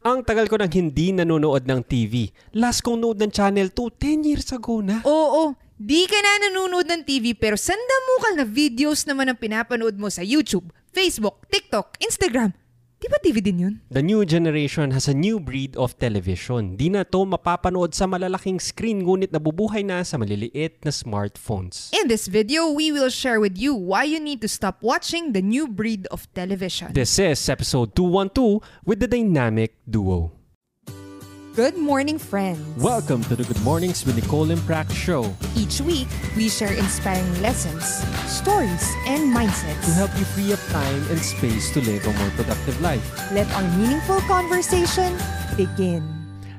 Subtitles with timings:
[0.00, 2.32] Ang tagal ko nang hindi nanonood ng TV.
[2.56, 5.04] Last kong nood ng Channel 2, 10 years ago na.
[5.04, 10.08] Oo, di ka na nanonood ng TV pero sandamukal na videos naman ang pinapanood mo
[10.08, 12.56] sa YouTube, Facebook, TikTok, Instagram.
[13.00, 13.74] Di ba TV din yun?
[13.88, 16.76] The new generation has a new breed of television.
[16.76, 21.88] Di na to mapapanood sa malalaking screen ngunit nabubuhay na sa maliliit na smartphones.
[21.96, 25.40] In this video, we will share with you why you need to stop watching the
[25.40, 26.92] new breed of television.
[26.92, 30.36] This is episode 212 with the dynamic duo.
[31.54, 32.62] Good morning, friends.
[32.78, 35.26] Welcome to the Good Mornings with Nicole and Prax show
[35.58, 36.06] Each week,
[36.38, 37.82] we share inspiring lessons,
[38.30, 39.82] stories, and mindsets.
[39.84, 43.02] to help you free up time and space to live a more productive life.
[43.34, 45.18] Let our meaningful conversation
[45.58, 46.06] begin.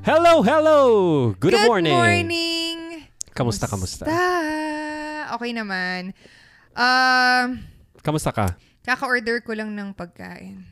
[0.04, 0.80] Hello, hello!
[1.40, 1.96] Good, morning!
[1.96, 2.78] morning!
[3.32, 4.04] Kamusta, kamusta?
[5.40, 6.12] Okay naman.
[6.76, 7.64] Um,
[8.04, 8.60] Kamusta ka?
[8.84, 10.68] kaka-order ko lang ng pagkain.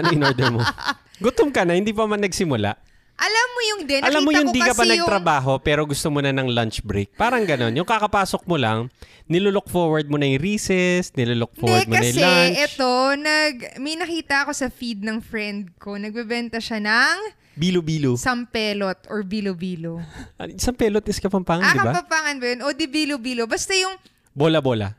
[0.00, 0.64] Ano in-order mo?
[1.16, 2.74] Gutom ka na, hindi pa man nagsimula.
[3.14, 6.18] Alam mo yung din, Alam mo yung di ka pa kasi nagtrabaho pero gusto mo
[6.18, 7.14] na ng lunch break.
[7.14, 7.70] Parang ganon.
[7.72, 8.90] Yung kakapasok mo lang,
[9.24, 12.58] nilulook forward mo na yung recess, nilulook forward Hindi, mo na kasi yung lunch.
[12.66, 15.94] ito, nag, may nakita ako sa feed ng friend ko.
[15.94, 17.16] Nagbebenta siya ng
[17.54, 18.18] Bilo-bilo.
[18.18, 20.02] sampelot or bilo-bilo.
[20.34, 21.94] Ah, Isang pelot is kapampangan, ah, di ba?
[21.94, 22.60] kapapangan ba yun?
[22.60, 23.46] O di bilo-bilo.
[23.46, 23.94] Basta yung,
[24.34, 24.90] Bola-bola.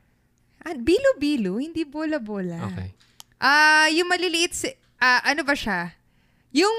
[0.64, 2.64] ah, bilo-bilo, hindi bola-bola.
[2.72, 2.96] Okay.
[3.36, 5.92] Ah, yung maliliit, si- ah, ano ba siya?
[6.56, 6.78] Yung,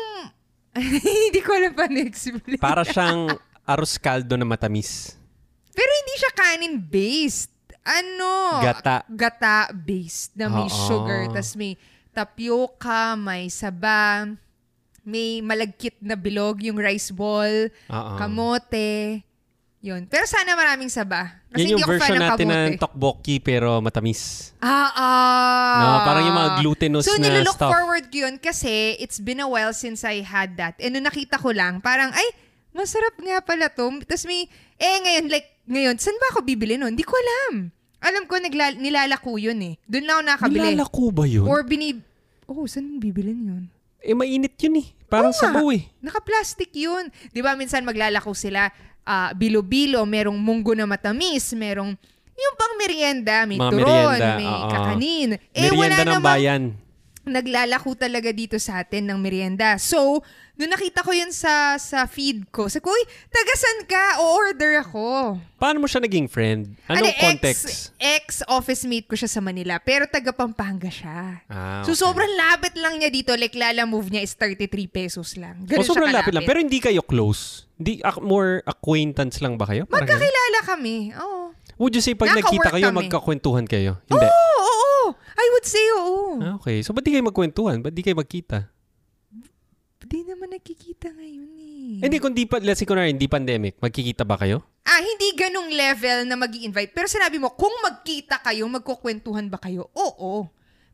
[1.29, 2.57] hindi ko alam pa na-explain.
[2.57, 3.37] Para siyang
[3.69, 5.21] arroz caldo na matamis.
[5.77, 7.53] Pero hindi siya kanin-based.
[7.87, 8.65] Ano?
[8.65, 9.05] Gata.
[9.07, 10.81] Gata-based na may Oo.
[10.89, 11.29] sugar.
[11.29, 11.77] Tapos may
[12.17, 14.25] tapioca, may saba,
[15.05, 18.13] may malagkit na bilog, yung rice ball, Oo.
[18.17, 19.21] kamote.
[19.81, 20.09] Yun.
[20.09, 21.45] Pero sana maraming saba.
[21.53, 22.59] Kasi Yan yung hindi ako fan version ng natin kamote.
[22.59, 24.21] ng tteokbokki pero matamis.
[24.59, 25.79] Ah, ah.
[25.79, 27.71] No, parang yung mga glutinous so, na nililook stuff.
[27.71, 30.75] forward ko yun kasi it's been a while since I had that.
[30.83, 32.27] And nung nakita ko lang, parang, ay,
[32.75, 34.03] masarap nga pala to.
[34.03, 36.97] Tapos may, eh ngayon, like, ngayon, saan ba ako bibili nun?
[36.97, 37.71] Hindi ko alam.
[38.03, 39.75] Alam ko, nagla- nilalako yun eh.
[39.87, 40.61] Doon lang ako nakabili.
[40.73, 41.47] Nilalako ba yun?
[41.47, 42.03] Or binib...
[42.47, 43.65] Oh, saan bibilin yun?
[44.07, 44.87] eh, mainit yun eh.
[45.11, 45.43] Parang Oo nga.
[45.51, 45.83] sabaw eh.
[45.99, 47.11] Naka-plastic yun.
[47.35, 48.71] Di ba minsan maglalako sila,
[49.07, 51.95] ah, bilo-bilo, merong munggo na matamis, merong
[52.37, 53.89] yung pang merienda, may Mga turon,
[54.21, 54.69] merienda, may oo.
[54.69, 55.29] kakanin.
[55.57, 56.63] Eh, wala Merienda ng namang bayan.
[57.27, 59.75] Naglalako talaga dito sa atin ng merienda.
[59.77, 60.23] So,
[60.55, 64.05] nung nakita ko yun sa sa feed ko, sabi ko, uy, tagasan ka?
[64.21, 65.37] O-order ako.
[65.57, 66.79] Paano mo siya naging friend?
[66.87, 67.91] Anong Ano, context?
[67.99, 71.43] Ex, ex-office mate ko siya sa Manila, pero taga Pampanga siya.
[71.47, 72.01] Ah, So, okay.
[72.01, 73.35] sobrang lapit lang niya dito.
[73.35, 75.67] Like, lala move niya is 33 pesos lang.
[75.67, 76.47] Ganun Oh, sobrang siya lapit lang.
[76.47, 77.67] Pero hindi kayo close.
[77.75, 79.85] Hindi, ac- more acquaintance lang ba kayo?
[79.87, 81.11] Magkakilala kami.
[81.13, 81.53] Oo.
[81.77, 82.97] Would you say pag Naka-work nagkita kayo, kami.
[83.05, 84.01] magkakwentuhan kayo?
[84.07, 84.25] Hindi.
[84.25, 84.66] Oo.
[85.15, 86.41] I would say oo.
[86.43, 86.81] Ah, okay.
[86.83, 87.85] So, ba't di kayo magkwentuhan?
[87.85, 88.71] Ba't di kayo magkita?
[90.07, 91.99] Hindi naman nakikita ngayon eh.
[92.07, 94.63] Hindi, kung di pa, let's say, kunwari, hindi pandemic, magkikita ba kayo?
[94.87, 99.59] Ah, hindi ganong level na mag invite Pero sinabi mo, kung magkita kayo, magkukwentuhan ba
[99.59, 99.91] kayo?
[99.99, 100.47] Oo.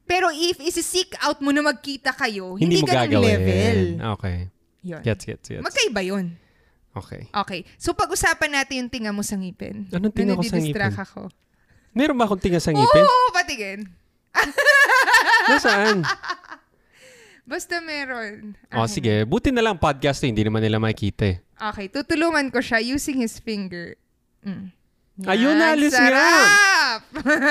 [0.08, 3.28] Pero if isi-seek out mo na magkita kayo, hindi, mo ganong gagawin.
[3.28, 3.78] level.
[4.16, 4.36] Okay.
[4.80, 5.00] Yun.
[5.04, 5.60] Gets, gets, gets.
[5.60, 6.26] Magkaiba yun.
[6.96, 7.28] Okay.
[7.28, 7.60] Okay.
[7.76, 9.92] So, pag-usapan natin yung tinga mo sa ngipin.
[9.92, 10.92] Anong tinga Na ko sa ngipin?
[10.96, 11.20] ako.
[11.92, 13.04] Meron ba akong tinga sa ngipin?
[13.04, 13.92] Oo, patigin.
[15.48, 16.06] Nasaan?
[17.42, 18.54] Basta meron.
[18.70, 19.26] Oh, sige.
[19.26, 21.36] Buti na lang podcast to, hindi naman nila makikita eh.
[21.58, 23.98] Okay, tutulungan ko siya using his finger.
[24.46, 24.70] Mm.
[25.28, 26.00] Ayun, naalis nga.
[26.08, 27.00] sarap!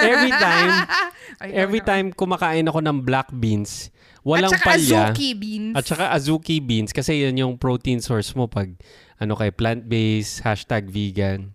[0.01, 0.71] Every time,
[1.41, 3.93] Ay, every no, time kumakain ako ng black beans,
[4.25, 5.13] walang At saka palya.
[5.13, 5.73] azuki beans.
[5.77, 8.73] At saka azuki beans kasi yan yung protein source mo pag
[9.21, 11.53] ano kay plant-based, hashtag vegan.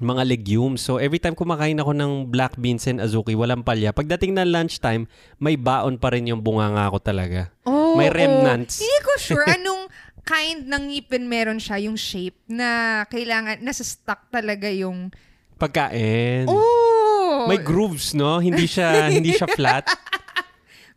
[0.00, 0.80] Mga legumes.
[0.80, 3.92] So every time kumakain ako ng black beans and azuki, walang palya.
[3.92, 5.04] Pagdating ng lunchtime,
[5.36, 7.52] may baon pa rin yung bunganga ko talaga.
[7.68, 8.14] Oh, may oh.
[8.16, 8.80] remnants.
[8.80, 9.92] Hindi ko sure anong
[10.22, 15.10] kind ng ngipin meron siya, yung shape na kailangan, nasa stuck talaga yung...
[15.58, 16.46] Pagkain.
[16.46, 17.46] Oh!
[17.50, 18.38] May grooves, no?
[18.38, 19.86] Hindi siya hindi siya flat.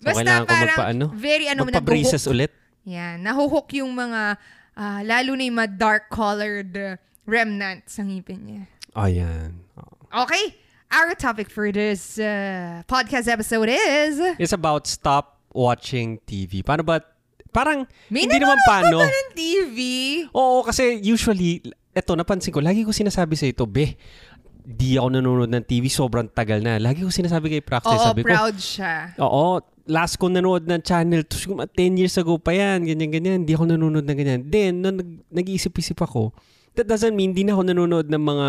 [0.01, 1.05] So, Basta kailangan ko parang magpaano?
[1.17, 2.53] very ano, Magpa-braces ulit.
[2.85, 4.37] Yan, nahuhook yung mga,
[4.77, 6.93] ah, lalo na yung mga dark-colored uh,
[7.25, 8.63] remnants sa ngipin niya.
[8.95, 9.59] Yan.
[9.75, 10.23] Oh.
[10.23, 10.55] Okay,
[10.87, 14.15] our topic for this uh, podcast episode is...
[14.39, 16.63] It's about stop watching TV.
[16.63, 17.03] Paano ba?
[17.51, 19.03] Parang, May hindi naman paano.
[19.03, 19.77] ba ng TV?
[20.31, 21.59] Oo, kasi usually,
[21.91, 23.95] eto, napansin ko, lagi ko sinasabi sa ito, be,
[24.63, 26.79] di ako nanonood ng TV, sobrang tagal na.
[26.79, 29.15] Lagi ko sinasabi kay Praxis, Oo, sabi ko, proud siya.
[29.19, 33.11] oo, last ko nanood ng channel, to, siguro mga 10 years ago pa yan, ganyan,
[33.11, 34.39] ganyan, di ako nanonood ng ganyan.
[34.47, 36.35] Then, nung nag, nag-iisip-isip ako,
[36.75, 38.47] that doesn't mean di na ako nanonood ng mga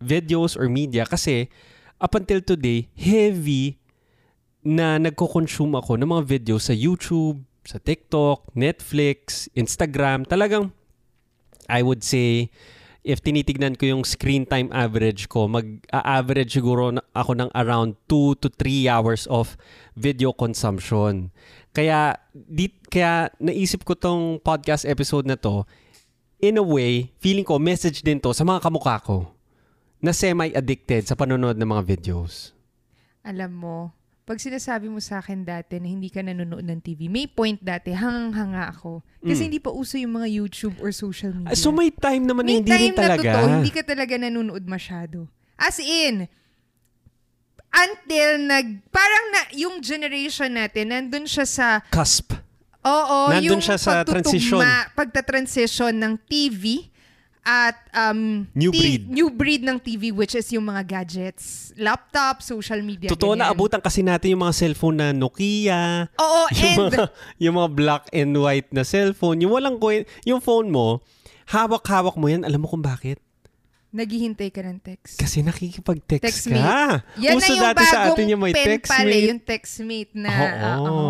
[0.00, 1.52] videos or media kasi
[2.00, 3.76] up until today, heavy
[4.64, 10.24] na nagko-consume ako ng mga videos sa YouTube, sa TikTok, Netflix, Instagram.
[10.24, 10.72] Talagang,
[11.68, 12.48] I would say,
[13.00, 18.48] if tinitignan ko yung screen time average ko, mag-average siguro ako ng around 2 to
[18.52, 19.56] 3 hours of
[19.96, 21.32] video consumption.
[21.72, 25.64] Kaya, di, kaya naisip ko tong podcast episode na to,
[26.40, 29.39] in a way, feeling ko, message din to sa mga kamukha ko
[30.00, 32.56] na semi-addicted sa panonood ng mga videos.
[33.20, 33.76] Alam mo,
[34.24, 37.92] pag sinasabi mo sa akin dati na hindi ka nanonood ng TV, may point dati,
[37.92, 39.04] hangang-hanga ako.
[39.20, 39.46] Kasi Mm.
[39.46, 41.52] hindi pa uso yung mga YouTube or social media.
[41.52, 43.28] Ah, So may time naman na may hindi rin time na talaga.
[43.28, 45.28] totoo, hindi ka talaga nanonood masyado.
[45.58, 46.24] As in,
[47.70, 52.32] until nag, parang na, yung generation natin, nandun siya sa, Cusp.
[52.80, 54.62] oo, Nandun yung siya sa transition.
[54.94, 56.88] pagta-transition ng TV
[57.44, 59.08] at um, New breed.
[59.08, 63.08] new breed ng TV which is yung mga gadgets, laptop, social media.
[63.08, 67.04] Totoo na abutan kasi natin yung mga cellphone na Nokia, Oo, yung and mga,
[67.40, 71.00] yung mga black and white na cellphone, yung walang coin, yung phone mo,
[71.48, 73.18] hawak-hawak mo yan, alam mo kung bakit?
[73.90, 75.18] Naghihintay ka ng text.
[75.18, 76.62] Kasi nakikipag-text Textmate.
[76.62, 77.02] ka.
[77.18, 79.26] Yan Uso na yung dati sa bagong atin yung may pen pala, textmate.
[79.26, 80.30] yung textmate na.
[80.30, 80.70] Oo.
[80.78, 81.08] oo.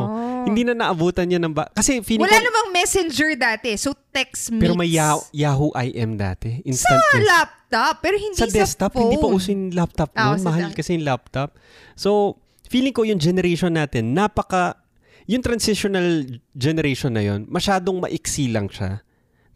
[0.48, 1.68] Hindi na naabutan yan ng ba...
[1.70, 2.46] Kasi feeling Wala ko...
[2.48, 3.76] namang messenger dati.
[3.76, 4.58] So, textmates.
[4.58, 6.56] Pero may Yahoo, Yahoo IM dati.
[6.56, 7.28] Sa Instant message.
[7.28, 9.02] laptop, pero hindi sa sa, desktop, phone.
[9.04, 10.38] hindi pa uso yung laptop Ah, noon.
[10.40, 11.48] sa Mahal kasi yung laptop.
[11.92, 14.80] So, feeling ko yung generation natin, napaka...
[15.28, 18.98] Yung transitional generation na yon masyadong maiksi lang siya.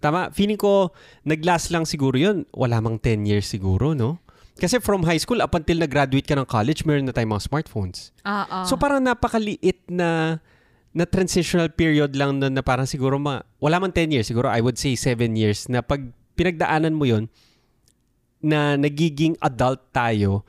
[0.04, 0.28] Tama?
[0.36, 0.92] Feeling ko,
[1.24, 2.44] nag-last lang siguro yun.
[2.52, 4.20] Wala mang 10 years siguro, no?
[4.60, 8.12] Kasi from high school up until nag-graduate ka ng college, meron na tayong mga smartphones.
[8.22, 8.68] Ah.
[8.68, 10.38] So parang napakaliit na
[10.94, 14.62] na transitional period lang na, na parang siguro ma, wala man 10 years, siguro I
[14.62, 16.06] would say 7 years na pag
[16.38, 17.26] pinagdaanan mo yon
[18.38, 20.46] na nagiging adult tayo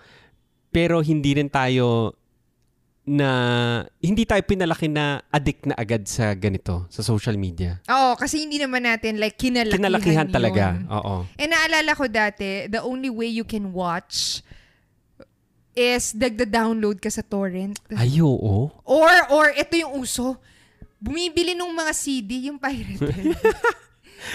[0.69, 2.13] pero hindi rin tayo
[3.05, 3.29] na
[4.01, 7.77] hindi tayo pinalaki na addict na agad sa ganito sa social media.
[7.85, 10.33] Oo, kasi hindi naman natin like kinalakihan, Kinalakihan yun.
[10.33, 10.65] talaga.
[10.89, 11.15] Oo.
[11.37, 14.41] Eh, naalala ko dati, the only way you can watch
[15.75, 17.77] is dagda-download ka sa torrent.
[17.93, 18.71] Ay, oo.
[18.81, 20.39] Or, or, ito yung uso.
[20.97, 23.37] Bumibili nung mga CD, yung pirated.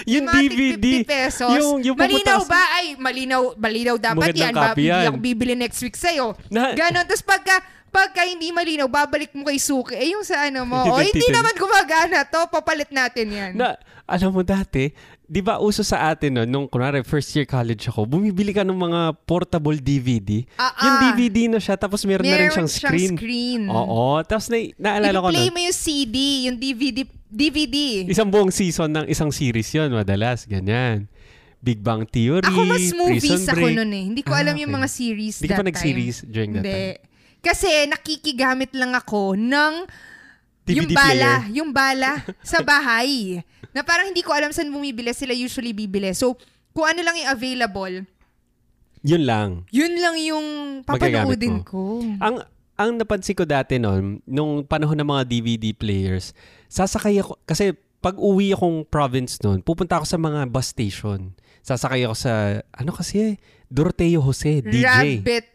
[0.07, 0.79] Yung mga DVD.
[0.79, 1.51] tig 50 pesos.
[1.51, 2.63] Yung, yung malinaw ba?
[2.79, 4.55] Ay, malinaw, malinaw dapat Magandang yan.
[4.55, 5.19] Ba, yan.
[5.19, 6.31] bibili next week sa'yo.
[6.47, 7.03] Na- Ganon.
[7.03, 7.59] Tapos pagka,
[7.91, 9.93] pagka hindi malinaw, babalik mo kay Suki.
[9.93, 12.47] Eh, yung sa ano mo, Yung oh, hindi naman gumagana to.
[12.47, 13.51] Papalit natin yan.
[13.53, 13.75] Na,
[14.07, 14.91] alam mo dati,
[15.23, 18.75] di ba uso sa atin no, nung kunwari first year college ako, bumibili ka ng
[18.75, 20.43] mga portable DVD.
[20.55, 21.01] Ah, Yung ah.
[21.05, 23.11] DVD na siya, tapos meron, na rin Meron siyang screen.
[23.15, 23.61] screen.
[23.67, 24.23] Oo.
[24.23, 26.15] Tapos na, naalala ko na, mo yung CD,
[26.47, 28.07] yung DVD, DVD.
[28.07, 30.43] isang buong season ng isang series yon madalas.
[30.43, 31.07] Ganyan.
[31.61, 34.03] Big Bang Theory, Ako mas movies Prison ako nun eh.
[34.09, 34.79] Hindi ko Ah, alam yung okay.
[34.81, 36.29] mga series Hindi ka that pa nag-series time.
[36.33, 36.73] during that Hindi.
[36.97, 37.10] time?
[37.41, 39.73] Kasi nakikigamit lang ako ng
[40.61, 41.37] DVD yung bala, player.
[41.51, 42.11] yung bala
[42.45, 43.41] sa bahay.
[43.73, 46.13] na parang hindi ko alam saan bumibili, sila usually bibili.
[46.13, 46.37] So,
[46.69, 47.95] kung ano lang yung available,
[49.01, 49.49] Yun lang.
[49.73, 50.47] yun lang yung
[50.85, 52.05] papanoodin ko.
[52.21, 52.45] Ang
[52.77, 56.33] ang napansin ko dati noon, nung panahon ng mga DVD players,
[56.65, 61.33] sasakay ako, kasi pag uwi akong province noon, pupunta ako sa mga bus station.
[61.61, 62.33] Sasakay ako sa,
[62.73, 63.37] ano kasi,
[63.69, 64.81] Doroteo Jose, DJ.
[65.21, 65.45] Rabbit.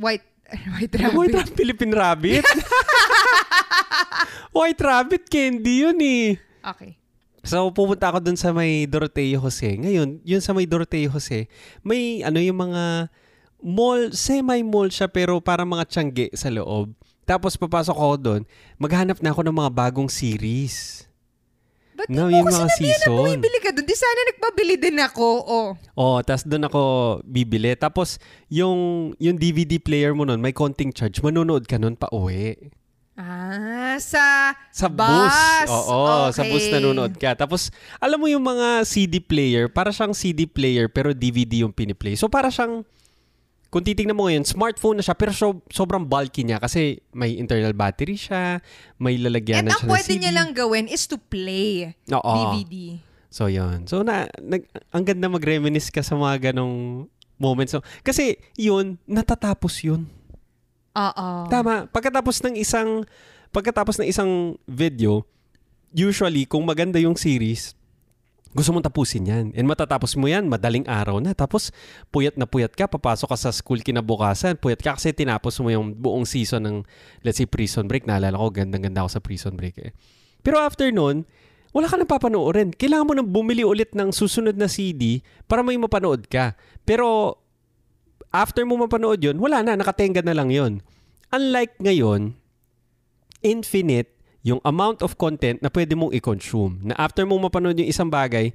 [0.00, 0.28] White.
[0.50, 1.16] White rabbit.
[1.16, 2.44] White Rabbit, Philippine Rabbit.
[4.56, 6.34] White Rabbit candy yun eh.
[6.60, 6.98] Okay.
[7.40, 9.64] So, pupunta ako dun sa may Doroteo Jose.
[9.64, 11.48] Ngayon, yun sa may Doroteo Jose,
[11.80, 13.08] may ano yung mga
[13.64, 16.92] mall, semi-mall siya pero parang mga tiyangge sa loob.
[17.24, 18.42] Tapos papasok ako doon,
[18.76, 21.08] maghanap na ako ng mga bagong series.
[22.00, 23.84] Ba't No, mo ko mga sinabihan na bumibili ka doon?
[23.84, 25.26] Di sana nagpabili din ako.
[25.44, 25.68] Oh.
[25.92, 26.82] Oh, tapos doon ako
[27.22, 27.76] bibili.
[27.76, 28.16] Tapos
[28.48, 31.20] yung yung DVD player mo noon, may konting charge.
[31.20, 32.56] Manonood ka noon pa uwi.
[33.20, 35.04] Ah, sa Sa bus.
[35.04, 35.68] bus.
[35.68, 36.72] Oo, sa bus Okay.
[36.72, 37.36] nanonood ka.
[37.36, 37.68] Tapos,
[38.00, 42.16] alam mo yung mga CD player, para siyang CD player pero DVD yung piniplay.
[42.16, 42.80] So, para siyang,
[43.70, 47.70] kung titingnan mo ngayon, smartphone na siya pero so, sobrang bulky niya kasi may internal
[47.70, 48.58] battery siya,
[48.98, 50.18] may And lalagyanan ang siya ng pwede CD.
[50.18, 52.34] niya lang gawin is to play Oo.
[52.34, 52.98] DVD.
[53.30, 53.86] So, yun.
[53.86, 57.06] So, na, nag, ang ganda mag-reminisce ka sa mga ganong
[57.38, 57.78] moments.
[57.78, 60.10] So, kasi, yun, natatapos yun.
[60.98, 61.28] Oo.
[61.46, 61.86] Tama.
[61.94, 63.06] Pagkatapos ng isang
[63.54, 65.26] pagkatapos ng isang video,
[65.94, 67.74] usually kung maganda yung series,
[68.50, 69.46] gusto mong tapusin yan.
[69.54, 71.30] And matatapos mo yan, madaling araw na.
[71.38, 71.70] Tapos,
[72.10, 74.58] puyat na puyat ka, papasok ka sa school kinabukasan.
[74.58, 76.76] Puyat ka kasi tinapos mo yung buong season ng,
[77.22, 78.10] let's say, Prison Break.
[78.10, 79.90] Naalala ko, gandang-ganda ako sa Prison Break eh.
[80.42, 81.22] Pero after nun,
[81.70, 82.74] wala ka nang papanoorin.
[82.74, 86.58] Kailangan mo nang bumili ulit ng susunod na CD para may mapanood ka.
[86.82, 87.38] Pero,
[88.34, 90.82] after mo mapanood yun, wala na, nakatenga na lang yun.
[91.30, 92.34] Unlike ngayon,
[93.46, 96.80] infinite yung amount of content na pwede mong i-consume.
[96.92, 98.52] Na after mong mapanood yung isang bagay,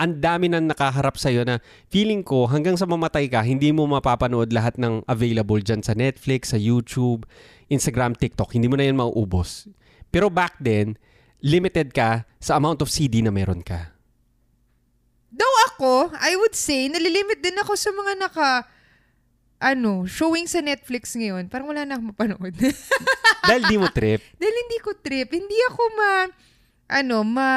[0.00, 1.60] ang dami nang nakaharap sa'yo na
[1.92, 6.56] feeling ko hanggang sa mamatay ka, hindi mo mapapanood lahat ng available dyan sa Netflix,
[6.56, 7.28] sa YouTube,
[7.68, 8.56] Instagram, TikTok.
[8.56, 9.68] Hindi mo na yan mauubos.
[10.08, 10.96] Pero back then,
[11.44, 13.92] limited ka sa amount of CD na meron ka.
[15.30, 18.50] Though ako, I would say, nalilimit din ako sa mga naka,
[19.60, 21.52] ano, showing sa Netflix ngayon.
[21.52, 22.56] Parang wala na akong mapanood.
[23.48, 24.24] Dahil di mo trip.
[24.40, 25.28] Dahil hindi ko trip.
[25.28, 26.12] Hindi ako ma,
[26.88, 27.48] ano, ma,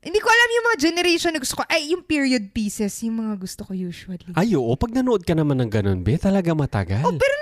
[0.00, 1.68] hindi ko alam yung mga generation na gusto ko.
[1.68, 4.32] Ay, yung period pieces, yung mga gusto ko usually.
[4.32, 4.72] Ay, oo.
[4.80, 7.04] Pag nanood ka naman ng ganun, be, talaga matagal.
[7.04, 7.34] Oh, pero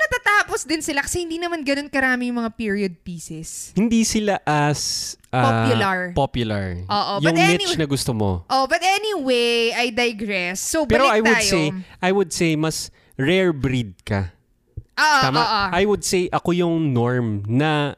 [0.58, 3.70] natatapos din sila kasi hindi naman ganun karami yung mga period pieces.
[3.78, 5.98] Hindi sila as ah, Popular.
[6.14, 6.66] popular.
[6.88, 8.42] Oo, yung but niche anyway- na gusto mo.
[8.50, 10.58] Oh, but anyway, I digress.
[10.58, 11.50] So, Pero balik I would tayo.
[11.50, 11.64] say,
[12.02, 14.34] I would say mas rare breed ka.
[14.98, 15.38] Ah, Tama?
[15.38, 15.68] ah, ah.
[15.70, 17.94] I would say ako yung norm na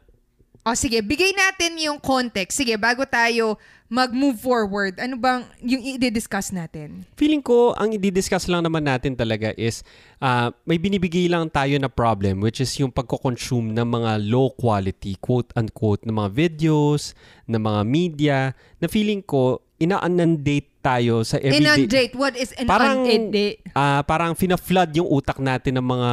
[0.61, 2.61] Oh, sige, bigay natin yung context.
[2.61, 3.57] Sige, bago tayo
[3.91, 7.03] mag-move forward, ano bang yung i-discuss natin?
[7.19, 9.83] feeling ko ang i-discuss lang naman natin talaga is
[10.23, 15.19] ah, may binibigay lang tayo na problem which is yung pagko-consume ng mga low quality
[15.19, 17.19] quote-unquote na mga videos,
[17.51, 18.39] na mga media
[18.79, 21.65] na feeling ko ina-inundate tayo sa everyday.
[21.65, 22.13] Inundate.
[22.13, 23.65] What is an Parang, inundate?
[23.73, 26.11] ah, parang fina-flood yung utak natin ng mga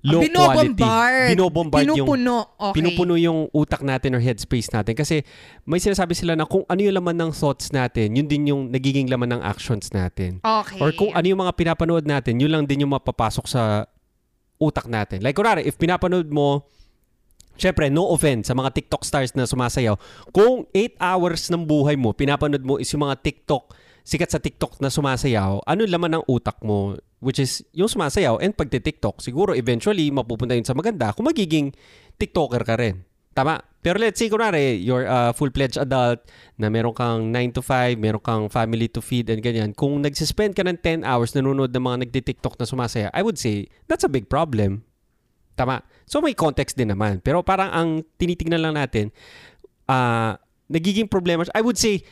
[0.00, 0.80] low quality.
[0.80, 1.28] Binobombard.
[1.36, 2.36] Binobombard yung Pinupuno.
[2.56, 2.74] Okay.
[2.80, 4.96] pinupuno yung utak natin or headspace natin.
[4.96, 5.20] Kasi
[5.68, 9.12] may sinasabi sila na kung ano yung laman ng thoughts natin, yun din yung nagiging
[9.12, 10.40] laman ng actions natin.
[10.40, 10.80] Okay.
[10.80, 13.84] Or kung ano yung mga pinapanood natin, yun lang din yung mapapasok sa
[14.56, 15.20] utak natin.
[15.20, 16.64] Like, kunwari, if pinapanood mo,
[17.58, 19.96] syempre, no offense sa mga TikTok stars na sumasayaw,
[20.30, 24.82] kung 8 hours ng buhay mo, pinapanood mo is yung mga TikTok, sikat sa TikTok
[24.82, 26.98] na sumasayaw, ano laman ng utak mo?
[27.20, 29.20] Which is yung sumasayaw and pagti-TikTok.
[29.20, 31.76] Siguro eventually mapupunta yun sa maganda kung magiging
[32.16, 33.04] TikToker ka rin.
[33.36, 33.60] Tama?
[33.80, 36.20] Pero let's say, kunwari, you're a full-fledged adult
[36.60, 39.72] na meron kang 9 to 5, meron kang family to feed and ganyan.
[39.72, 43.72] Kung nagsispend ka ng 10 hours nanonood ng mga nagti-TikTok na sumasaya, I would say,
[43.88, 44.84] that's a big problem.
[45.54, 45.82] Tama?
[46.06, 47.20] So may context din naman.
[47.20, 47.88] Pero parang ang
[48.18, 49.14] tinitingnan lang natin,
[49.90, 50.38] ah
[50.70, 51.42] nagiging problema.
[51.50, 52.06] I would say,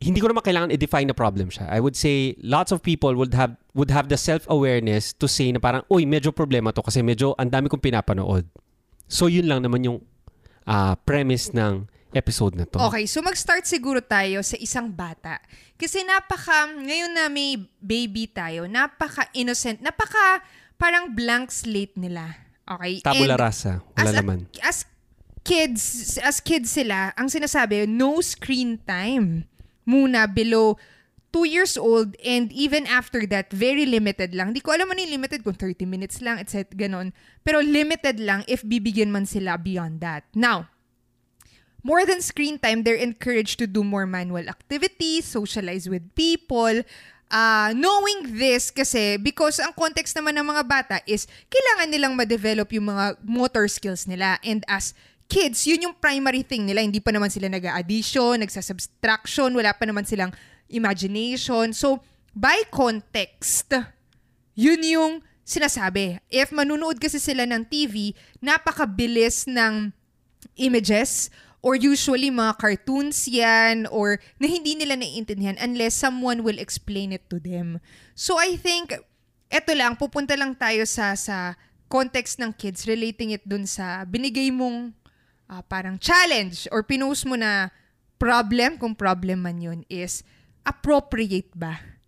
[0.00, 1.68] hindi ko naman kailangan i-define na problem siya.
[1.68, 5.60] I would say lots of people would have would have the self-awareness to say na
[5.60, 8.48] parang, uy, medyo problema to kasi medyo ang dami kong pinapanood.
[9.10, 9.98] So yun lang naman yung
[10.64, 12.80] ah, premise ng episode na to.
[12.88, 15.42] Okay, so mag-start siguro tayo sa isang bata.
[15.76, 20.40] Kasi napaka, ngayon na may baby tayo, napaka-innocent, napaka
[20.80, 22.47] parang blank slate nila.
[22.68, 23.00] Okay?
[23.00, 23.80] Tabula And rasa.
[23.96, 24.38] Wala as a- naman.
[24.60, 24.76] as
[25.42, 25.82] kids,
[26.20, 29.48] as kids sila, ang sinasabi, no screen time.
[29.88, 30.76] Muna below
[31.32, 34.52] 2 years old and even after that, very limited lang.
[34.52, 36.68] Hindi ko alam ano yung limited kung 30 minutes lang, etc.
[36.76, 37.12] Ganon.
[37.44, 40.24] Pero limited lang if bibigyan man sila beyond that.
[40.36, 40.68] Now,
[41.84, 46.84] more than screen time, they're encouraged to do more manual activities, socialize with people.
[47.28, 52.72] Uh, knowing this kasi, because ang context naman ng mga bata is kailangan nilang ma-develop
[52.72, 54.40] yung mga motor skills nila.
[54.40, 54.96] And as
[55.28, 56.80] kids, yun yung primary thing nila.
[56.80, 60.32] Hindi pa naman sila nag-addition, nagsasubtraction, wala pa naman silang
[60.72, 61.76] imagination.
[61.76, 62.00] So,
[62.32, 63.76] by context,
[64.56, 65.12] yun yung
[65.44, 66.20] sinasabi.
[66.32, 69.92] If manunood kasi sila ng TV, napakabilis ng
[70.56, 71.28] images
[71.62, 77.26] or usually mga cartoons yan or na hindi nila naiintindihan unless someone will explain it
[77.26, 77.82] to them.
[78.14, 78.94] So I think
[79.50, 84.52] eto lang pupunta lang tayo sa sa context ng kids relating it dun sa binigay
[84.52, 84.92] mong
[85.48, 87.72] ah, parang challenge or pinost mo na
[88.20, 90.22] problem kung problem man yun is
[90.62, 91.98] appropriate ba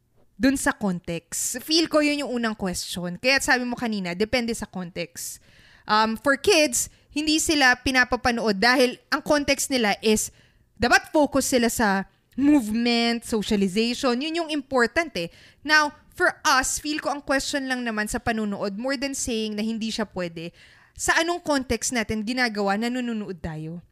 [0.40, 1.60] dun sa context.
[1.60, 3.20] Feel ko yun yung unang question.
[3.20, 5.36] Kaya sabi mo kanina, depende sa context.
[5.84, 10.30] Um, for kids, hindi sila pinapapanood dahil ang context nila is
[10.78, 12.06] dapat focus sila sa
[12.38, 14.16] movement, socialization.
[14.16, 15.28] Yun yung important eh.
[15.60, 19.62] Now, for us, feel ko ang question lang naman sa panunood, more than saying na
[19.66, 20.54] hindi siya pwede,
[20.96, 23.84] sa anong context natin ginagawa na nanonood tayo?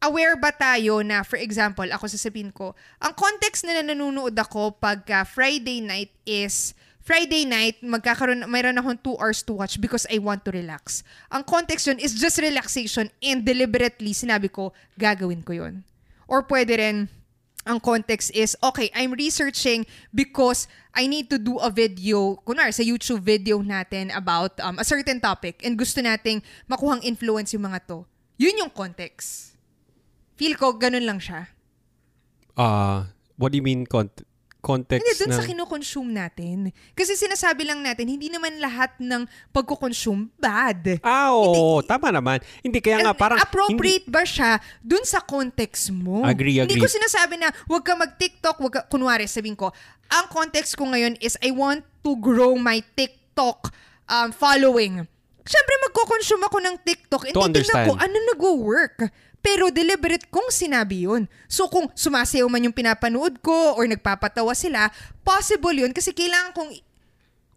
[0.00, 5.28] aware ba tayo na, for example, ako sasabihin ko, ang context na nanonood ako pagka
[5.28, 10.44] Friday night is, Friday night, magkakaroon, mayroon akong 2 hours to watch because I want
[10.44, 11.00] to relax.
[11.32, 15.82] Ang context yun is just relaxation and deliberately, sinabi ko, gagawin ko yun.
[16.28, 17.08] Or pwede rin,
[17.64, 22.84] ang context is, okay, I'm researching because I need to do a video, kunwari sa
[22.84, 27.80] YouTube video natin about um, a certain topic and gusto nating makuhang influence yung mga
[27.88, 28.04] to.
[28.40, 29.56] Yun yung context.
[30.36, 31.48] Feel ko, ganun lang siya.
[32.56, 34.24] Ah, what do you mean cont-
[34.60, 35.38] context Hindi, dun ng...
[35.40, 36.56] sa kinoconsume natin.
[36.92, 41.00] Kasi sinasabi lang natin, hindi naman lahat ng pagkukonsume bad.
[41.00, 41.80] Ah, oo.
[41.80, 42.38] tama naman.
[42.60, 43.40] Hindi, kaya nga parang...
[43.40, 46.22] appropriate ba siya dun sa context mo?
[46.22, 46.84] Agree, Hindi agree.
[46.84, 49.72] ko sinasabi na huwag ka mag-TikTok, huwag ka, kunwari sabihin ko,
[50.12, 53.72] ang context ko ngayon is I want to grow my TikTok
[54.10, 55.06] um, following.
[55.50, 57.22] Siyempre, magko-consume ako ng TikTok.
[57.26, 58.96] And To titignan ko, ano nag-work?
[59.40, 61.24] Pero deliberate kong sinabi yun.
[61.48, 64.92] So kung sumasayaw man yung pinapanood ko or nagpapatawa sila,
[65.24, 66.70] possible yun kasi kailangan kong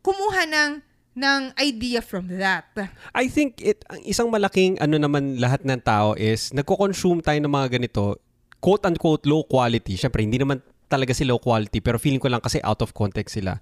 [0.04, 0.72] kumuha ng
[1.14, 2.66] ng idea from that.
[3.14, 7.54] I think it ang isang malaking ano naman lahat ng tao is nagko-consume tayo ng
[7.54, 8.18] mga ganito
[8.58, 9.94] quote unquote low quality.
[10.00, 13.38] Syempre hindi naman talaga si low quality pero feeling ko lang kasi out of context
[13.38, 13.62] sila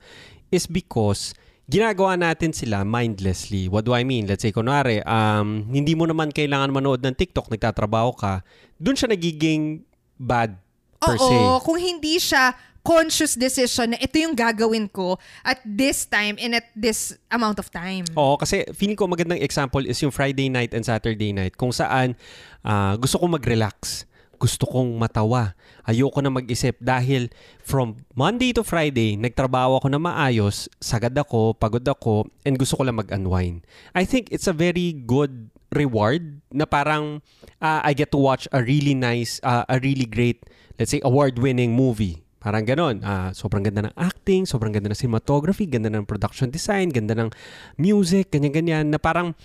[0.53, 1.35] is because
[1.69, 3.69] ginagawa natin sila mindlessly.
[3.69, 4.25] What do I mean?
[4.25, 8.41] Let's say, kunwari, um, hindi mo naman kailangan manood ng TikTok, nagtatrabaho ka,
[8.79, 9.85] dun siya nagiging
[10.17, 10.57] bad
[11.01, 11.33] per se.
[11.33, 16.57] Oo, kung hindi siya conscious decision na ito yung gagawin ko at this time and
[16.57, 18.05] at this amount of time.
[18.17, 22.17] Oo, kasi feeling ko magandang example is yung Friday night and Saturday night kung saan
[22.65, 24.09] ah, gusto kong mag-relax.
[24.41, 25.53] Gusto kong matawa.
[25.85, 27.29] Ayoko na mag-isip dahil
[27.61, 32.81] from Monday to Friday, nagtrabaho ako na maayos, sagad ako, pagod ako, and gusto ko
[32.81, 33.61] lang mag-unwind.
[33.93, 37.21] I think it's a very good reward na parang
[37.61, 40.49] ah, I get to watch a really nice, ah, a really great,
[40.81, 42.25] let's say, award-winning movie.
[42.41, 43.05] Parang ganon.
[43.05, 47.29] Ah, sobrang ganda ng acting, sobrang ganda ng cinematography, ganda ng production design, ganda ng
[47.77, 48.89] music, ganyan-ganyan.
[48.89, 49.37] Na parang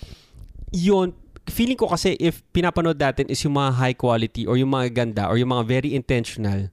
[0.72, 1.12] yun,
[1.46, 5.30] feeling ko kasi if pinapanood natin is yung mga high quality or yung mga ganda
[5.30, 6.70] or yung mga very intentional,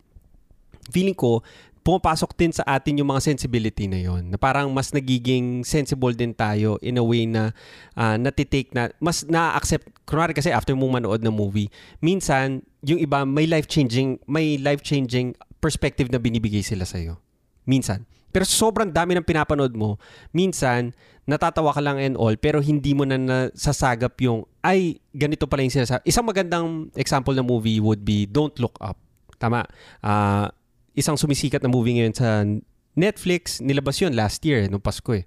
[0.90, 1.46] feeling ko,
[1.84, 6.32] pumapasok din sa atin yung mga sensibility na yon na parang mas nagiging sensible din
[6.32, 7.52] tayo in a way na
[8.00, 11.68] uh, natitake na mas na-accept kunwari kasi after mong manood ng movie
[12.00, 17.20] minsan yung iba may life-changing may life-changing perspective na binibigay sila sa'yo.
[17.68, 20.02] Minsan pero sobrang dami ng pinapanood mo
[20.34, 20.92] minsan
[21.24, 25.72] natatawa ka lang and all pero hindi mo na nasasagap yung ay ganito pala yung
[25.72, 28.98] sinasabi isang magandang example na movie would be Don't Look Up
[29.38, 29.64] tama
[30.02, 30.52] ah
[30.94, 32.46] isang sumisikat na movie ngayon sa
[32.94, 33.60] Netflix.
[33.62, 35.26] Nilabas yun last year, nung Pasko eh.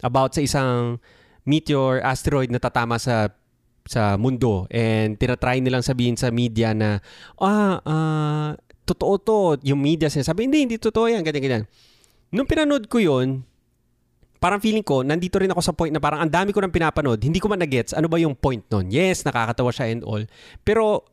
[0.00, 1.02] About sa isang
[1.44, 3.34] meteor, asteroid na tatama sa
[3.84, 4.70] sa mundo.
[4.70, 7.02] And tinatry nilang sabihin sa media na,
[7.42, 8.50] ah, ah,
[8.86, 9.38] totoo to.
[9.66, 11.64] Yung media sinasabi, hindi, hindi totoo yan, ganyan, ganyan.
[12.30, 13.42] Nung pinanood ko yun,
[14.38, 17.20] parang feeling ko, nandito rin ako sa point na parang ang dami ko nang pinapanood,
[17.20, 18.88] hindi ko man na-gets ano ba yung point nun.
[18.88, 20.22] Yes, nakakatawa siya and all.
[20.62, 21.04] Pero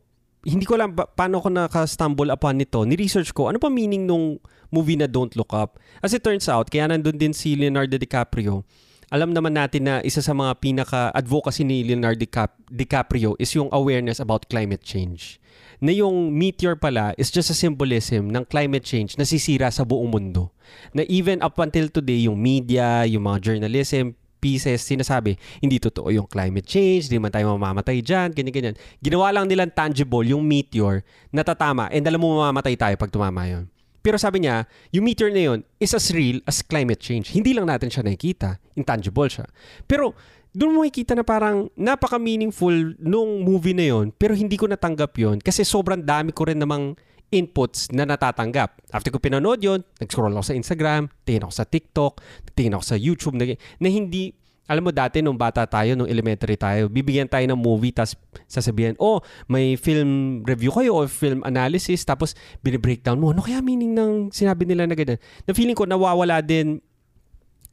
[0.46, 2.80] hindi ko alam pa- paano ko naka-stumble upon nito.
[2.86, 4.38] Ni-research ko, ano pa meaning nung
[4.70, 5.76] movie na Don't Look Up?
[5.98, 8.62] As it turns out, kaya nandun din si Leonardo DiCaprio.
[9.08, 14.20] Alam naman natin na isa sa mga pinaka-advocacy ni Leonardo Dicap- DiCaprio is yung awareness
[14.20, 15.40] about climate change.
[15.78, 20.10] Na yung meteor pala is just a symbolism ng climate change na sisira sa buong
[20.10, 20.50] mundo.
[20.90, 26.26] Na even up until today, yung media, yung mga journalism, pieces, sinasabi, hindi totoo yung
[26.26, 28.74] climate change, hindi man tayo mamamatay dyan, ganyan-ganyan.
[29.02, 31.02] Ginawa lang nilang tangible yung meteor
[31.34, 33.66] na tatama and alam mo mamamatay tayo pag tumama yon.
[33.98, 34.64] Pero sabi niya,
[34.94, 37.34] yung meteor na yun is as real as climate change.
[37.34, 38.56] Hindi lang natin siya nakikita.
[38.78, 39.44] Intangible siya.
[39.84, 40.14] Pero
[40.56, 45.36] doon mo makikita na parang napaka-meaningful nung movie na yon pero hindi ko natanggap yon
[45.38, 46.96] kasi sobrang dami ko rin namang
[47.28, 48.80] inputs na natatanggap.
[48.88, 52.12] After ko pinanood yon, nag-scroll ako sa Instagram, tingin ako sa TikTok,
[52.56, 54.32] tingin ako sa YouTube na, na hindi,
[54.64, 58.16] alam mo dati nung bata tayo, nung elementary tayo, bibigyan tayo ng movie tapos
[58.48, 62.32] sasabihan, oh, may film review kayo o film analysis tapos
[62.64, 65.20] binibreakdown mo, ano kaya meaning ng sinabi nila na ganyan?
[65.44, 66.80] Na feeling ko nawawala din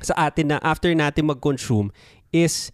[0.04, 1.88] sa atin na after natin mag-consume
[2.32, 2.74] is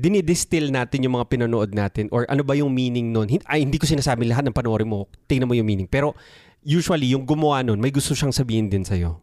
[0.00, 3.28] dinidistill natin yung mga pinanood natin or ano ba yung meaning nun.
[3.44, 5.84] Ay, hindi ko sinasabi lahat ng panoorin mo, tingnan mo yung meaning.
[5.84, 6.16] Pero
[6.64, 9.20] usually, yung gumawa nun, may gusto siyang sabihin din sa'yo.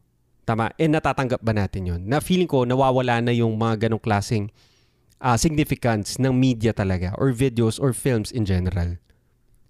[0.47, 0.71] Tama?
[0.79, 4.47] And natatanggap ba natin yon Na feeling ko, nawawala na yung mga ganong klaseng
[5.19, 9.01] ah, significance ng media talaga or videos or films in general.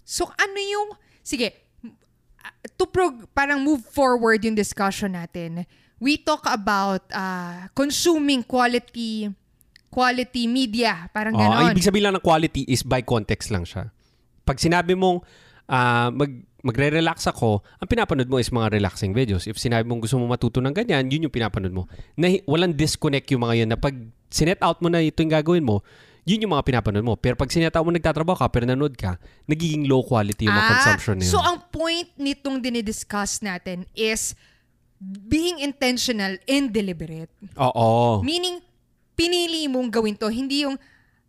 [0.04, 0.88] So ano yung,
[1.24, 5.64] sige, uh, to prog- parang move forward yung discussion natin,
[5.98, 9.32] we talk about uh, consuming quality
[9.88, 11.56] quality media, parang Oh, ganon.
[11.58, 13.88] ang ibig sabihin lang ng quality is by context lang siya.
[14.44, 15.24] Pag sinabi mong
[15.66, 19.46] ah, mag magre-relax ako, ang pinapanood mo is mga relaxing videos.
[19.46, 21.86] If sinabi mong gusto mo matuto ng ganyan, yun yung pinapanood mo.
[22.18, 23.94] Na, walang disconnect yung mga yun na pag
[24.28, 25.86] sinet out mo na ito yung gagawin mo,
[26.26, 27.14] yun yung mga pinapanood mo.
[27.14, 30.70] Pero pag sinet out mo nagtatrabaho ka, pero nanood ka, nagiging low quality yung mga
[30.74, 31.30] consumption na yun.
[31.30, 34.34] Ah, So ang point nitong dinidiscuss natin is
[35.00, 37.30] being intentional and deliberate.
[37.54, 38.18] Oo.
[38.26, 38.58] Meaning,
[39.18, 40.78] pinili mong gawin to, hindi yung,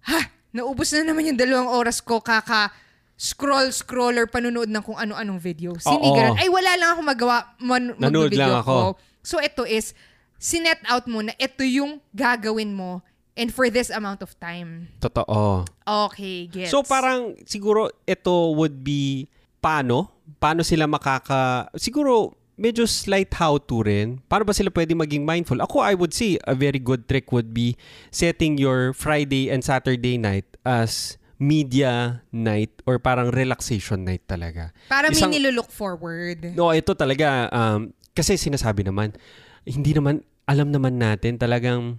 [0.05, 2.69] ha, naubos na naman yung dalawang oras ko kaka
[3.17, 5.41] scroll-scroller panunood ng kung ano-anong.
[5.41, 6.37] Hindi ganun.
[6.37, 7.35] Ay, wala lang ako magawa.
[7.57, 8.95] Man- Nanood mag-video lang ako.
[9.25, 9.91] So, ito is,
[10.39, 13.03] sinet out mo na ito yung gagawin mo
[13.35, 14.87] and for this amount of time.
[15.03, 15.67] Totoo.
[15.83, 16.71] Okay, gets.
[16.71, 19.27] So parang siguro ito would be
[19.59, 20.11] paano?
[20.39, 21.67] Paano sila makaka...
[21.75, 24.19] Siguro medyo slight how to rin.
[24.27, 25.63] Paano ba sila pwede maging mindful?
[25.63, 27.79] Ako, I would say a very good trick would be
[28.11, 34.75] setting your Friday and Saturday night as media night or parang relaxation night talaga.
[34.91, 36.51] Para may isang- nilulook forward.
[36.51, 39.15] No, ito talaga, um, kasi sinasabi naman,
[39.63, 41.95] hindi naman, alam naman natin talagang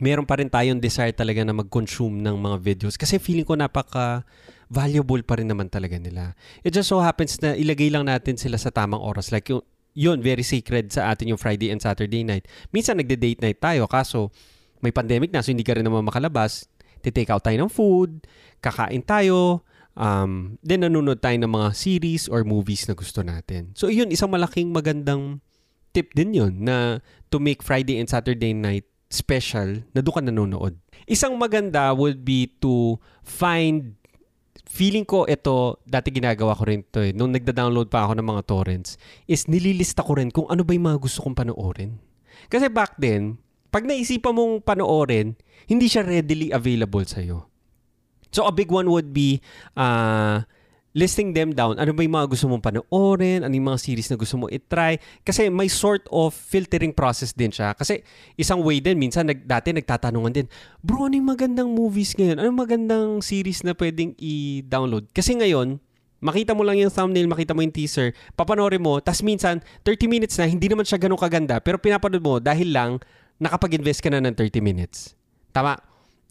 [0.00, 2.96] meron pa rin tayong desire talaga na mag-consume ng mga videos.
[2.96, 4.24] Kasi feeling ko napaka
[4.66, 6.34] valuable pa rin naman talaga nila.
[6.66, 9.30] It just so happens na ilagay lang natin sila sa tamang oras.
[9.30, 9.62] Like yung,
[9.96, 12.44] yun, very sacred sa atin yung Friday and Saturday night.
[12.74, 14.28] Minsan nagde-date night tayo, kaso
[14.84, 16.68] may pandemic na, so hindi ka rin naman makalabas.
[17.00, 18.26] Titake out tayo ng food,
[18.60, 19.64] kakain tayo,
[19.96, 23.72] um, then nanonood tayo ng mga series or movies na gusto natin.
[23.72, 25.40] So yun, isang malaking magandang
[25.96, 27.00] tip din yun na
[27.32, 30.76] to make Friday and Saturday night special na doon ka nanonood.
[31.08, 33.95] Isang maganda would be to find
[34.66, 38.42] feeling ko ito, dati ginagawa ko rin to eh, nung nagda-download pa ako ng mga
[38.44, 39.00] torrents,
[39.30, 41.96] is nililista ko rin kung ano ba yung mga gusto kong panoorin.
[42.50, 47.46] Kasi back then, pag naisipan mong panoorin, hindi siya readily available sa'yo.
[48.34, 49.40] So a big one would be
[49.78, 50.44] uh,
[50.96, 51.76] listing them down.
[51.76, 53.44] Ano ba yung mga gusto mong panoorin?
[53.44, 54.96] Ano yung mga series na gusto mo itry?
[55.20, 57.76] Kasi may sort of filtering process din siya.
[57.76, 58.00] Kasi
[58.40, 60.46] isang way din, minsan nag, dati nagtatanungan din,
[60.80, 62.40] bro, ano yung magandang movies ngayon?
[62.40, 65.12] Ano yung magandang series na pwedeng i-download?
[65.12, 65.76] Kasi ngayon,
[66.24, 70.40] makita mo lang yung thumbnail, makita mo yung teaser, papanoorin mo, tas minsan, 30 minutes
[70.40, 73.04] na, hindi naman siya ganun kaganda, pero pinapanood mo dahil lang
[73.36, 75.12] nakapag-invest ka na ng 30 minutes.
[75.52, 75.76] Tama?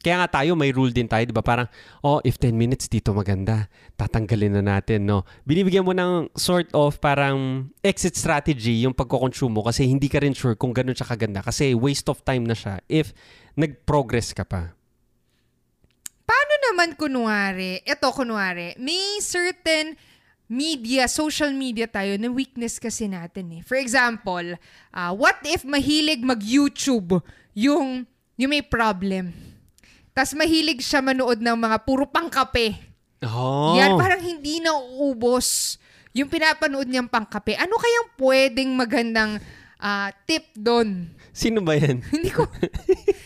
[0.05, 1.41] Kaya nga tayo, may rule din tayo, di ba?
[1.41, 1.65] Parang,
[2.05, 3.65] oh, if 10 minutes dito maganda,
[3.97, 5.25] tatanggalin na natin, no?
[5.49, 10.37] Binibigyan mo ng sort of parang exit strategy yung pagkoconsume mo kasi hindi ka rin
[10.37, 13.17] sure kung ganun siya kaganda kasi waste of time na siya if
[13.57, 14.77] nag-progress ka pa.
[16.21, 19.97] Paano naman kunwari, eto kunwari, may certain
[20.45, 23.61] media, social media tayo na weakness kasi natin eh.
[23.65, 24.53] For example,
[24.93, 27.25] ah, what if mahilig mag-YouTube
[27.57, 28.05] yung,
[28.37, 29.54] yung may problem?
[30.15, 32.79] Tapos mahilig siya manood ng mga puro pangkape.
[33.27, 33.75] Oh.
[33.75, 35.75] Yan, parang hindi na uubos
[36.15, 37.59] yung pinapanood niyang pangkape.
[37.59, 39.43] Ano kayang pwedeng magandang
[39.75, 41.11] ah, tip doon?
[41.35, 41.99] Sino ba yan?
[42.15, 42.47] hindi ko...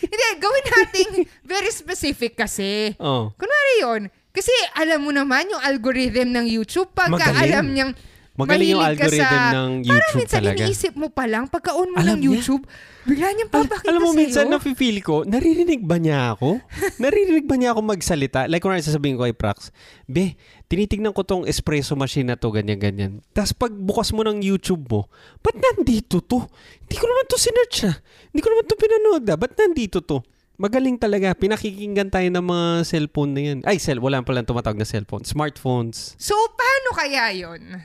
[0.02, 1.12] hindi, gawin nating
[1.46, 2.98] very specific kasi.
[2.98, 3.30] Oh.
[3.38, 4.02] Kunwari yun,
[4.34, 7.38] kasi alam mo naman yung algorithm ng YouTube pagka Magaling.
[7.38, 7.92] alam niyang
[8.38, 10.62] Magaling yung algorithm sa, ng Parang YouTube minsan talaga.
[10.64, 12.30] iniisip mo pa lang, pagka-on mo Alam ng niya.
[12.40, 12.62] YouTube,
[13.04, 14.20] bigla niyang Al- papakita alam mo, sa'yo.
[14.22, 16.56] minsan nafe-feel ko, naririnig ba niya ako?
[17.02, 18.46] naririnig ba niya ako magsalita?
[18.46, 19.74] Like kung sasabihin ko kay Prax,
[20.06, 23.20] Be, tinitignan ko tong espresso machine na to, ganyan-ganyan.
[23.34, 25.10] Tapos pag bukas mo ng YouTube mo,
[25.42, 26.46] ba't nandito to?
[26.80, 27.96] Hindi ko naman to sinearch ah.
[28.30, 29.36] Hindi ko naman to pinanood ah.
[29.36, 30.22] Ba't nandito to?
[30.60, 31.32] Magaling talaga.
[31.32, 33.58] Pinakikinggan tayo ng mga cellphone na yan.
[33.64, 35.24] Ay, cell, wala palang tumatawag na cellphone.
[35.24, 36.12] Smartphones.
[36.20, 37.80] So, paano kaya yon?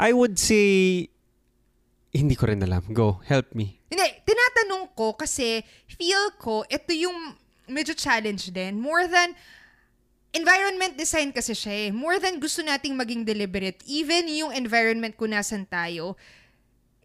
[0.00, 1.12] I would say,
[2.08, 2.88] hindi ko rin alam.
[2.96, 3.84] Go, help me.
[3.92, 7.36] Hindi, tinatanong ko kasi feel ko, ito yung
[7.68, 8.80] medyo challenge din.
[8.80, 9.36] More than,
[10.30, 11.90] environment design kasi siya eh.
[11.90, 13.82] More than gusto nating maging deliberate.
[13.86, 16.14] Even yung environment kung nasan tayo,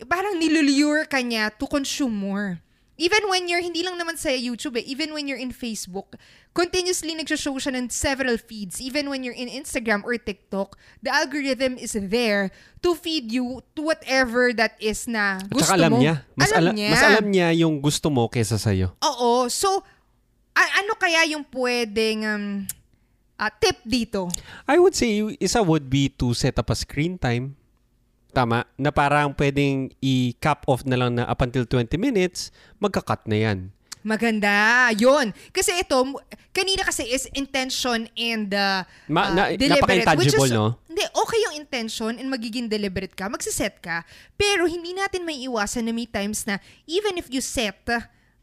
[0.05, 2.61] parang nilulure ka niya to consume more.
[2.95, 6.15] Even when you're, hindi lang naman sa YouTube eh, even when you're in Facebook,
[6.55, 8.79] continuously nagsashow siya ng several feeds.
[8.79, 13.83] Even when you're in Instagram or TikTok, the algorithm is there to feed you to
[13.83, 15.99] whatever that is na gusto alam mo.
[15.99, 16.23] niya.
[16.39, 16.91] Mas, alam ala- niya.
[16.95, 18.95] mas alam niya yung gusto mo kesa sa'yo.
[19.03, 19.51] Oo.
[19.51, 19.83] So,
[20.55, 22.45] a- ano kaya yung pwedeng um,
[23.35, 24.31] ah, tip dito?
[24.63, 27.59] I would say isa would be to set up a screen time.
[28.35, 28.67] Tama.
[28.75, 32.51] Na parang pwedeng i-cap off na lang na up until 20 minutes,
[32.83, 33.71] magka-cut na yan.
[34.05, 34.93] Maganda.
[34.93, 35.33] Yun.
[35.49, 35.97] Kasi ito,
[36.53, 40.05] kanina kasi is intention and uh, Ma- uh, na- deliberate.
[40.13, 40.77] Which is, no?
[40.85, 44.05] Hindi, okay yung intention and magiging deliberate ka, magsiset ka.
[44.37, 47.81] Pero hindi natin may iwasan na may times na even if you set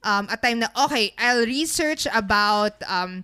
[0.02, 3.22] um, a time na, okay, I'll research about um,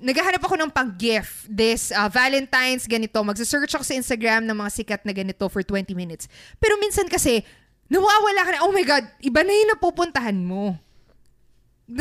[0.00, 3.18] naghahanap ako ng pang-gift this uh, Valentine's ganito.
[3.22, 6.26] Magsa-search ako sa Instagram ng mga sikat na ganito for 20 minutes.
[6.58, 7.44] Pero minsan kasi,
[7.86, 10.76] nawawala ka na, oh my God, iba na yung napupuntahan mo.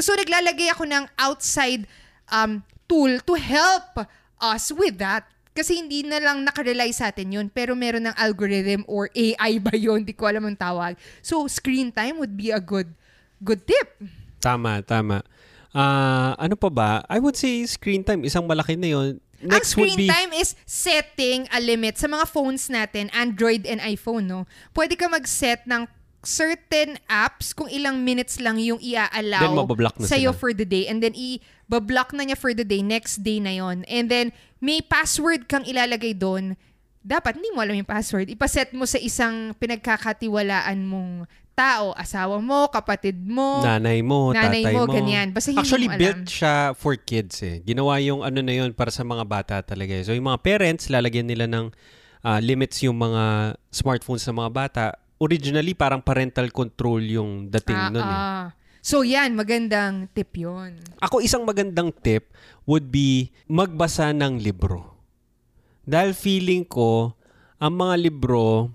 [0.01, 1.85] So, naglalagay ako ng outside
[2.33, 4.01] um, tool to help
[4.41, 5.29] us with that.
[5.55, 9.71] Kasi hindi na lang nakarely sa atin yun, pero meron ng algorithm or AI ba
[9.71, 10.03] yun?
[10.03, 10.99] Di ko alam ang tawag.
[11.23, 12.91] So, screen time would be a good
[13.39, 13.95] good tip.
[14.43, 15.23] Tama, tama.
[15.75, 17.03] Ah, ano pa ba?
[17.11, 19.19] I would say screen time, isang malaki na yon.
[19.43, 23.67] Ang next would screen be time is setting a limit sa mga phones natin, Android
[23.67, 24.47] and iPhone, no?
[24.71, 25.83] Pwede ka mag-set ng
[26.25, 28.81] certain apps kung ilang minutes lang yung
[30.01, 30.41] na sa'yo sila.
[30.41, 33.85] for the day and then i-block na niya for the day next day na yon
[33.85, 36.57] and then may password kang ilalagay doon
[37.05, 42.67] dapat hindi mo alam yung password ipaset mo sa isang pinagkakatiwalaan mong tao asawa mo
[42.67, 44.91] kapatid mo nanay mo, nanay tatay mo, mo.
[44.91, 45.31] ganyan.
[45.31, 46.01] Basta hindi Actually, mo alam.
[46.03, 47.63] built siya for kids eh.
[47.63, 49.91] Ginawa yung ano na yun para sa mga bata talaga.
[49.91, 50.03] eh.
[50.03, 51.71] So yung mga parents, lalagyan nila ng
[52.21, 53.23] ah, limits yung mga
[53.69, 54.83] smartphones ng mga bata.
[55.15, 58.19] Originally, parang parental control yung dating Ah, nun eh.
[58.21, 58.45] ah.
[58.83, 62.29] so yan magandang tip yon Ako isang magandang tip
[62.63, 64.91] would be magbasa ng libro.
[65.81, 67.15] Dahil feeling ko,
[67.55, 68.67] ang mga libro,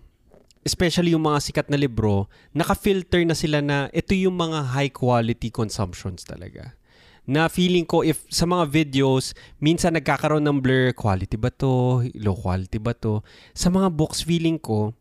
[0.60, 5.48] especially yung mga sikat na libro, naka-filter na sila na ito yung mga high quality
[5.48, 6.76] consumptions talaga.
[7.24, 12.36] Na feeling ko if sa mga videos, minsan nagkakaroon ng blur, quality ba to, low
[12.36, 13.24] quality ba to.
[13.56, 14.92] Sa mga books, feeling ko,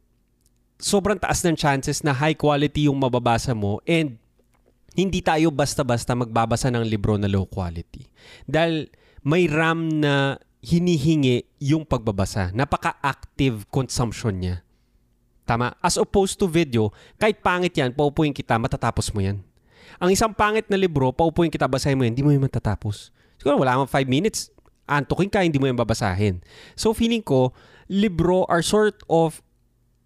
[0.79, 4.15] sobrang taas ng chances na high quality yung mababasa mo and
[4.95, 8.07] hindi tayo basta-basta magbabasa ng libro na low quality.
[8.47, 8.87] Dahil
[9.23, 12.51] may RAM na hinihingi yung pagbabasa.
[12.51, 14.55] Napaka-active consumption niya.
[15.49, 15.73] Tama?
[15.81, 19.41] As opposed to video, kahit pangit yan, paupuin kita, matatapos mo yan.
[19.97, 23.09] Ang isang pangit na libro, paupuin kita, basahin mo yan, hindi mo yan matatapos.
[23.41, 24.53] Siguro wala kang 5 minutes,
[24.85, 26.45] antokin ka, hindi mo yan babasahin.
[26.77, 27.49] So feeling ko,
[27.89, 29.41] libro are sort of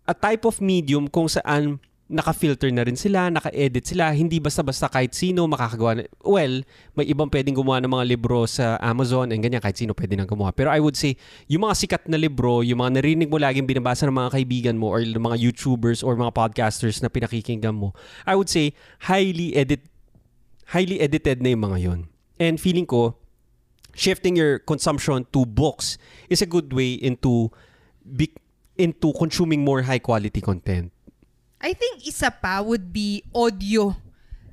[0.07, 5.15] a type of medium kung saan naka-filter na rin sila, naka-edit sila, hindi basta-basta kahit
[5.15, 5.91] sino makakagawa.
[5.97, 6.61] Na, well,
[6.93, 10.27] may ibang pwedeng gumawa ng mga libro sa Amazon and ganyan, kahit sino pwede nang
[10.27, 10.51] gumawa.
[10.51, 11.15] Pero I would say,
[11.47, 14.91] yung mga sikat na libro, yung mga narinig mo laging binabasa ng mga kaibigan mo
[14.91, 17.95] or mga YouTubers or mga podcasters na pinakikinggan mo,
[18.27, 18.75] I would say,
[19.09, 19.87] highly edit
[20.71, 21.99] highly edited na yung mga yon.
[22.39, 23.17] And feeling ko,
[23.93, 25.97] shifting your consumption to books
[26.29, 27.51] is a good way into
[28.77, 30.92] into consuming more high quality content.
[31.63, 33.95] I think isa pa would be audio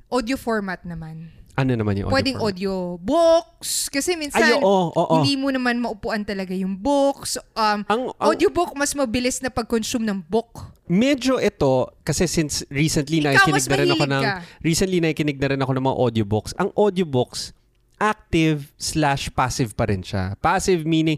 [0.07, 2.55] audio format naman Ano naman yung audio pwedeng format?
[2.55, 5.13] audio books kasi minsan Ay, oo, oo.
[5.19, 10.07] hindi mo naman maupuan talaga yung books um Ang, ang audiobook mas mabilis na pag-consume
[10.07, 14.33] ng book medyo ito kasi since recently Ikaw, nakikinig mas na rin ako ng ka.
[14.63, 16.51] recently nakikinig na rin ako ng mga audiobooks.
[16.55, 17.51] Ang audiobooks
[17.95, 20.33] active slash passive pa rin siya.
[20.35, 21.15] Passive meaning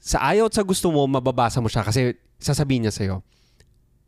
[0.00, 3.20] sa ayaw at sa gusto mo mababasa mo siya kasi sasabihin niya sa'yo.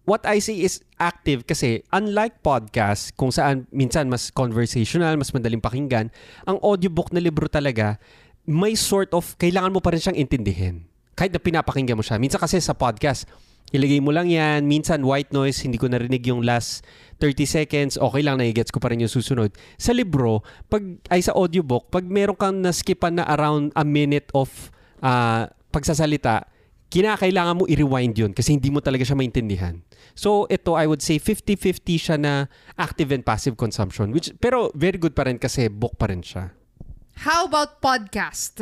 [0.07, 5.59] What I say is active kasi unlike podcast kung saan minsan mas conversational, mas madaling
[5.59, 6.15] pakinggan,
[6.47, 7.99] ang audiobook na libro talaga
[8.47, 10.87] may sort of kailangan mo pa rin siyang intindihin.
[11.19, 12.23] Kahit na pinapakinggan mo siya.
[12.23, 13.27] Minsan kasi sa podcast,
[13.75, 14.63] ilagay mo lang yan.
[14.71, 16.87] Minsan white noise, hindi ko narinig yung last
[17.19, 17.93] 30 seconds.
[17.99, 19.51] Okay lang, nagigets ko pa rin yung susunod.
[19.75, 24.71] Sa libro, pag, ay sa audiobook, pag meron kang naskipan na around a minute of
[25.03, 26.47] ah, pagsasalita,
[26.87, 29.83] kinakailangan mo i-rewind yun kasi hindi mo talaga siya maintindihan.
[30.15, 32.47] So ito, I would say 50-50 siya na
[32.79, 34.15] active and passive consumption.
[34.15, 36.55] Which, pero very good pa rin kasi book pa rin siya.
[37.17, 38.61] how about podcast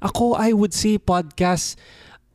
[0.00, 1.76] Ako, I would say podcast,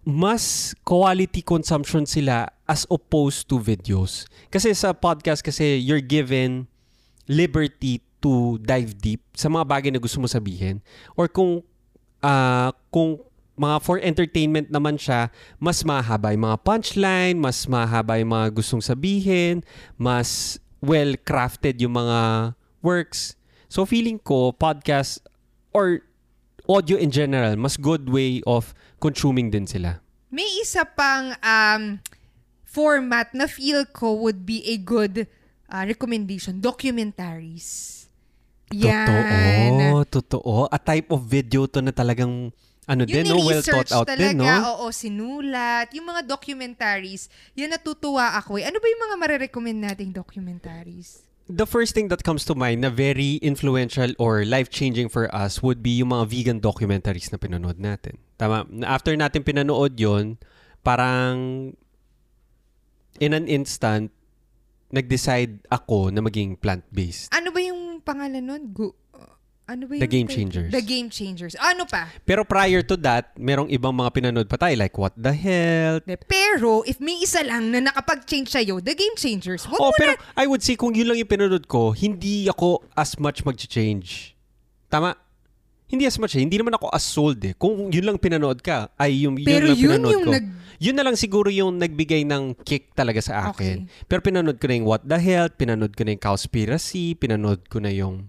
[0.05, 4.29] mas quality consumption sila as opposed to videos.
[4.53, 6.69] Kasi sa podcast kasi you're given
[7.25, 10.81] liberty to dive deep sa mga bagay na gusto mo sabihin.
[11.17, 11.65] Or kung
[12.21, 13.21] ah, kung
[13.55, 18.83] mga for entertainment naman siya, mas mahaba yung mga punchline, mas mahaba yung mga gustong
[18.83, 19.63] sabihin,
[19.95, 22.51] mas well-crafted yung mga
[22.83, 23.39] works.
[23.71, 25.23] So feeling ko, podcast
[25.71, 26.03] or
[26.67, 30.05] audio in general, mas good way of consuming din sila.
[30.35, 32.03] may isa pang um
[32.67, 35.31] format na feel ko would be a good
[35.71, 38.03] uh, recommendation documentaries
[38.75, 39.07] yan
[40.03, 40.55] Totoo, totoo.
[40.73, 42.51] A type of video to na talagang
[42.85, 43.41] ano Yung din, no?
[43.41, 44.45] well thought out talaga, din, no?
[44.45, 45.89] oo, sinulat.
[45.93, 48.65] Yung mga documentaries, yan natutuwa ako eh.
[48.69, 51.25] Ano ba yung mga marirecommend nating documentaries?
[51.45, 55.85] The first thing that comes to mind na very influential or life-changing for us would
[55.85, 58.17] be yung mga vegan documentaries na pinanood natin.
[58.41, 58.65] Tama?
[58.81, 60.41] After natin pinanood yon
[60.81, 61.69] parang
[63.21, 64.09] in an instant,
[64.89, 67.29] nag-decide ako na maging plant-based.
[67.29, 68.61] Ano ba yung pangalan nun?
[68.73, 68.95] Gu-
[69.65, 70.29] ano ba The Game?
[70.29, 70.69] Changers.
[70.69, 71.53] The Game Changers.
[71.57, 72.09] Ano pa?
[72.21, 76.17] Pero prior to that, merong ibang mga pinanood pa tayo like What the Hell, De,
[76.17, 80.21] pero, if may isa lang na nakapag-change sa'yo, The Game Changers, wag Oh, pero na...
[80.37, 84.37] I would say kung yun lang yung pinanood ko, hindi ako as much mag-change.
[84.89, 85.17] Tama?
[85.85, 86.41] Hindi as much eh.
[86.41, 87.53] Hindi naman ako as sold eh.
[87.57, 90.33] Kung yun lang pinanood ka, ay yung yun Pero lang yun pinanood yung ko.
[90.33, 90.45] nag...
[90.75, 93.87] Yun na lang siguro yung nagbigay ng kick talaga sa akin.
[93.87, 94.05] Okay.
[94.11, 97.79] Pero pinanood ko na yung What the Hell, pinanood ko na yung Cowspiracy, pinanood ko
[97.79, 98.27] na yung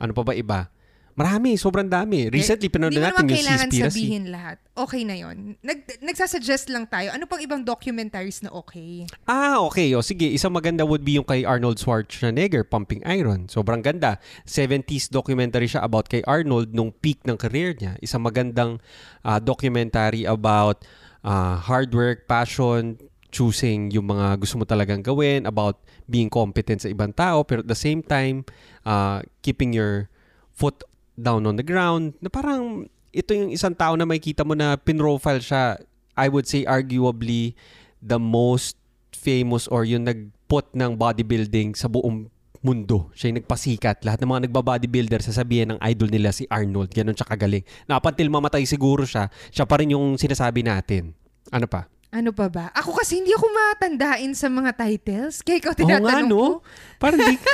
[0.00, 0.72] ano pa ba iba?
[1.20, 2.32] Marami, sobrang dami.
[2.32, 4.56] Recently, pinanood Hindi mo natin naman yung kailangan sabihin lahat.
[4.72, 5.36] Okay na yon.
[5.60, 7.12] Nag, nagsasuggest lang tayo.
[7.12, 9.04] Ano pang ibang documentaries na okay?
[9.28, 9.92] Ah, okay.
[9.92, 13.52] O sige, isang maganda would be yung kay Arnold Schwarzenegger, Pumping Iron.
[13.52, 14.16] Sobrang ganda.
[14.48, 18.00] 70s documentary siya about kay Arnold nung peak ng career niya.
[18.00, 18.80] Isang magandang
[19.20, 20.86] ah, documentary about
[21.20, 22.96] ah, hard work, passion,
[23.30, 25.78] choosing yung mga gusto mo talagang gawin, about
[26.10, 28.42] being competent sa ibang tao, pero at the same time,
[28.84, 30.10] ah, keeping your
[30.50, 30.82] foot
[31.16, 32.14] down on the ground.
[32.18, 35.78] Na parang ito yung isang tao na makikita mo na pinrofile siya,
[36.14, 37.54] I would say arguably
[38.02, 38.76] the most
[39.14, 42.28] famous or yung nagput ng bodybuilding sa buong
[42.60, 43.08] mundo.
[43.16, 44.04] Siya yung nagpasikat.
[44.04, 46.92] Lahat ng mga nagba-bodybuilder sasabihin ng idol nila si Arnold.
[46.92, 47.64] Ganon siya kagaling.
[47.88, 51.16] Na up mamatay siguro siya, siya pa rin yung sinasabi natin.
[51.48, 51.88] Ano pa?
[52.10, 52.66] Ano pa ba?
[52.74, 55.46] Ako kasi hindi ako matandain sa mga titles.
[55.46, 56.34] Kaya ikaw Oo nga, tinatanong ko.
[56.58, 56.62] no?
[56.98, 57.34] Parang di,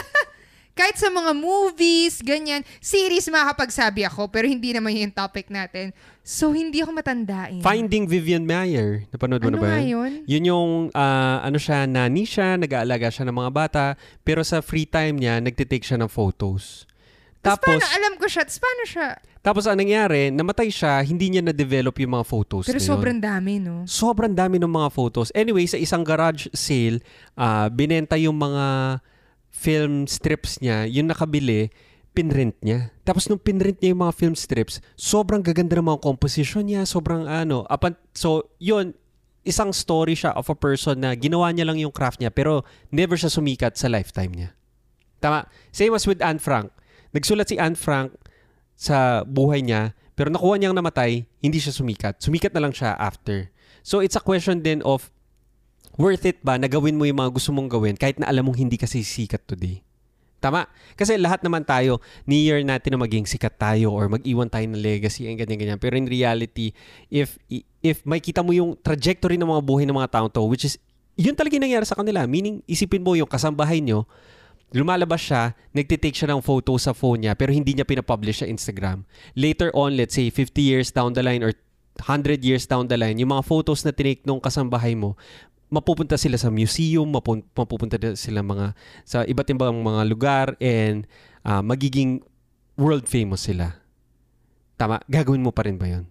[0.77, 2.61] Kahit sa mga movies, ganyan.
[2.85, 5.97] Series makakapagsabi ako, pero hindi naman yun yung topic natin.
[6.21, 7.65] So, hindi ako matandain.
[7.65, 9.09] Finding Vivian Mayer.
[9.09, 9.89] Napanood mo Ano na ba yun?
[9.89, 10.13] yun?
[10.29, 13.85] Yun yung, ah, ano siya, nani siya, nag-aalaga siya ng mga bata,
[14.21, 16.85] pero sa free time niya, nagtitake siya ng photos.
[17.41, 19.09] Tapos, Tapos, paano, alam ko siya, tapos paano siya?
[19.47, 22.91] Tapos ang nangyari, namatay siya, hindi niya na-develop yung mga photos Pero na yun.
[22.91, 23.87] sobrang dami, no?
[23.87, 25.31] Sobrang dami ng mga photos.
[25.39, 26.99] Anyway, sa isang garage sale,
[27.39, 28.99] ah, binenta yung mga
[29.55, 31.71] film strips niya, yung nakabili,
[32.11, 32.91] pinrent niya.
[33.07, 37.31] Tapos nung pinrent niya yung mga film strips, sobrang gaganda ng mga composition niya, sobrang
[37.31, 37.63] ano.
[37.71, 38.99] Apan, so, yun,
[39.47, 43.15] isang story siya of a person na ginawa niya lang yung craft niya pero never
[43.15, 44.51] siya sumikat sa lifetime niya.
[45.23, 45.47] Tama.
[45.71, 46.75] Same as with Anne Frank.
[47.15, 48.11] Nagsulat si Anne Frank
[48.77, 52.25] sa buhay niya pero nakuha niyang namatay, hindi siya sumikat.
[52.25, 53.53] Sumikat na lang siya after.
[53.85, 55.13] So it's a question then of
[56.01, 58.57] worth it ba na gawin mo yung mga gusto mong gawin kahit na alam mong
[58.57, 59.85] hindi kasi sikat today?
[60.41, 60.69] Tama.
[60.97, 64.81] Kasi lahat naman tayo, ni year natin na maging sikat tayo or mag-iwan tayo ng
[64.81, 65.81] legacy and ganyan-ganyan.
[65.81, 66.73] Pero in reality,
[67.13, 67.37] if
[67.81, 70.77] if may kita mo yung trajectory ng mga buhay ng mga taong to, which is,
[71.17, 72.25] yun talaga nangyari sa kanila.
[72.29, 74.05] Meaning, isipin mo yung kasambahay nyo,
[74.75, 79.07] lumalabas siya, nagtitake siya ng photo sa phone niya, pero hindi niya pinapublish sa Instagram.
[79.39, 81.55] Later on, let's say 50 years down the line or
[82.03, 85.15] 100 years down the line, yung mga photos na tinake nung kasambahay mo,
[85.71, 88.67] mapupunta sila sa museum, mapupunta sila mga
[89.03, 91.11] sa iba't ibang mga lugar and
[91.43, 92.23] ah, magiging
[92.79, 93.75] world famous sila.
[94.77, 95.01] Tama?
[95.09, 96.07] Gagawin mo pa rin ba 'yon?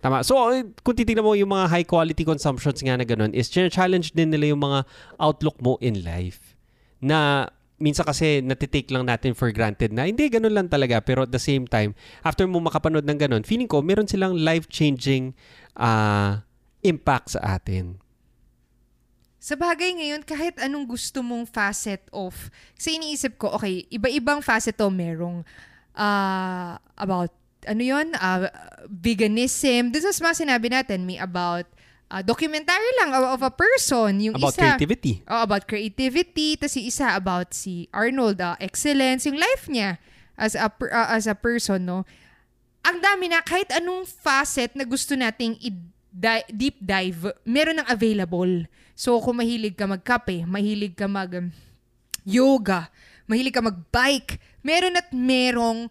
[0.00, 0.24] Tama.
[0.24, 4.16] So, eh, kung titignan mo yung mga high quality consumptions nga na ganun, is challenge
[4.16, 4.88] din nila yung mga
[5.20, 6.56] outlook mo in life.
[7.04, 7.44] Na
[7.80, 11.00] minsan kasi natitake lang natin for granted na hindi, ganun lang talaga.
[11.00, 15.32] Pero at the same time, after mo makapanood ng ganun, feeling ko meron silang life-changing
[15.74, 16.44] ah,
[16.84, 17.96] impact sa atin.
[19.40, 24.76] Sa bagay ngayon, kahit anong gusto mong facet of, kasi iniisip ko, okay, iba-ibang facet
[24.76, 25.40] to merong
[25.96, 27.32] ah, about,
[27.64, 28.52] ano yun, ah,
[28.92, 29.96] veganism.
[29.96, 31.64] This is mga sinabi natin, may about
[32.10, 34.18] ah, documentary lang of, of a person.
[34.18, 35.22] Yung About isa, creativity.
[35.30, 36.58] Oh, about creativity.
[36.58, 39.96] Tapos yung isa about si Arnold, ah, excellence, yung life niya
[40.34, 42.02] as a, ah, as a person, no?
[42.82, 48.66] Ang dami na, kahit anong facet na gusto nating i-di- deep dive, meron ng available.
[48.96, 51.48] So, kung mahilig ka magkape, mahilig ka mag um,
[52.24, 52.88] yoga,
[53.28, 55.88] mahilig ka mag-bike, meron at merong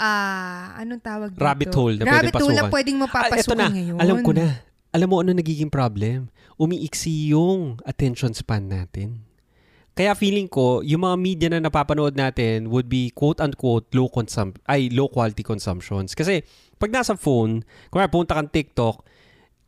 [0.00, 1.44] ah anong tawag dito?
[1.44, 2.72] Rabbit hole na Rabbit pwedeng hole na pasukan.
[2.72, 3.68] pwedeng Ah, mapapasukan na.
[3.68, 3.96] ngayon.
[4.00, 4.48] Alam ko na.
[4.90, 6.34] Alam mo ano nagiging problem?
[6.58, 9.22] Umiiksi yung attention span natin.
[9.94, 14.90] Kaya feeling ko, yung mga media na napapanood natin would be quote-unquote low consum ay
[14.90, 16.14] low quality consumptions.
[16.14, 16.42] Kasi
[16.78, 19.02] pag nasa phone, kung punta kang TikTok,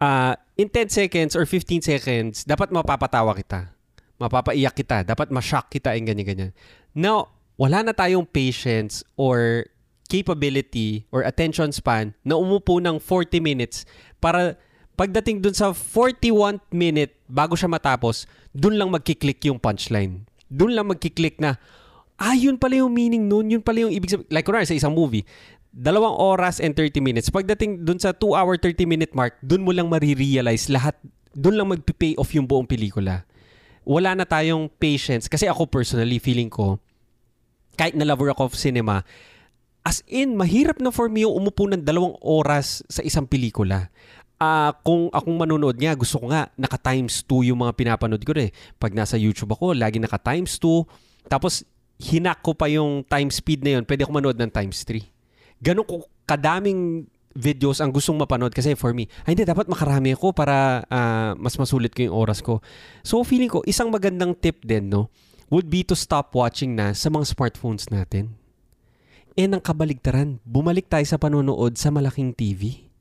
[0.03, 3.71] ah, in 10 seconds or 15 seconds, dapat mapapatawa kita.
[4.19, 5.07] Mapapaiyak kita.
[5.07, 6.51] Dapat ma-shock kita and ganyan-ganyan.
[6.95, 9.67] Now, wala na tayong patience or
[10.11, 14.59] capability or attention span na umupo ng 40 minutes para
[14.97, 20.25] pagdating dun sa 41 minute bago siya matapos, dun lang magkiklik yung punchline.
[20.53, 21.57] Dun lang magkiklik na,
[22.21, 24.29] ah, yun pala yung meaning nun, yun pala yung ibig sabihin.
[24.29, 25.25] Like, kunwari sa isang movie,
[25.73, 27.33] dalawang oras and 30 minutes.
[27.33, 30.95] Pagdating dun sa 2 hour 30 minute mark, dun mo lang marirealize lahat,
[31.33, 33.25] dun lang magpipay off yung buong pelikula.
[33.83, 35.27] Wala na tayong patience.
[35.27, 36.79] Kasi ako personally, feeling ko,
[37.75, 39.03] kahit na lover ako of cinema,
[39.83, 43.91] as in, mahirap na for me yung umupo ng dalawang oras sa isang pelikula.
[44.43, 48.35] Ah, kung akong manonood nga, gusto ko nga naka times 2 yung mga pinapanood ko
[48.35, 48.51] eh.
[48.75, 51.31] Pag nasa YouTube ako, lagi naka times 2.
[51.31, 51.63] Tapos
[52.03, 54.99] hinak ko pa yung time speed na yun, pwede ako manood ng times 3.
[55.63, 57.07] Ganon ko kadaming
[57.39, 61.55] videos ang gustong mapanood kasi for me, ay hindi, dapat makarami ako para ah, mas
[61.55, 62.59] masulit ko yung oras ko.
[63.07, 65.07] So feeling ko, isang magandang tip din, no,
[65.55, 68.35] would be to stop watching na sa mga smartphones natin
[69.33, 72.92] Eh, ng kabaligtaran, bumalik tayo sa panonood sa malaking TV.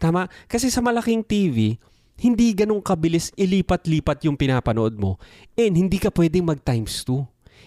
[0.00, 0.26] Tama?
[0.48, 1.76] Kasi sa malaking TV,
[2.20, 5.20] hindi ganun kabilis ilipat-lipat yung pinapanood mo
[5.56, 7.20] and hindi ka pwedeng mag times 2.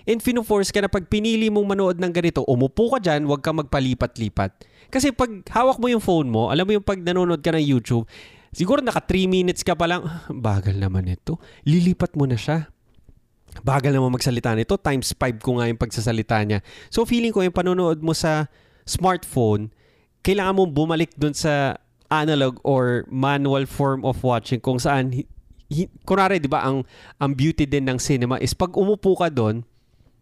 [0.09, 3.53] And fino-force ka na pag pinili mong manood ng ganito, umupo ka dyan, huwag ka
[3.55, 4.51] magpalipat-lipat.
[4.91, 8.03] Kasi pag hawak mo yung phone mo, alam mo yung pag nanonood ka ng YouTube,
[8.51, 11.39] siguro naka 3 minutes ka pa lang, "Ah, bagal naman ito.
[11.63, 12.67] Lilipat mo na siya.
[13.61, 14.75] Bagal naman magsalita nito.
[14.81, 16.59] Times 5 ko nga yung pagsasalita niya.
[16.89, 18.49] So feeling ko yung panonood mo sa
[18.83, 19.71] smartphone,
[20.25, 21.77] kailangan mong bumalik dun sa
[22.21, 25.25] analog or manual form of watching kung saan
[26.05, 26.85] kunwari 'di ba ang
[27.17, 29.65] ang beauty din ng cinema is pag umupo ka doon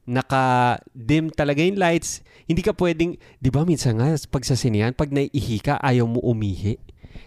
[0.07, 5.11] naka-dim talaga yung lights hindi ka pwedeng 'di ba minsan nga pag sa sinehan pag
[5.11, 6.79] naiihi ka ayaw mo umihi.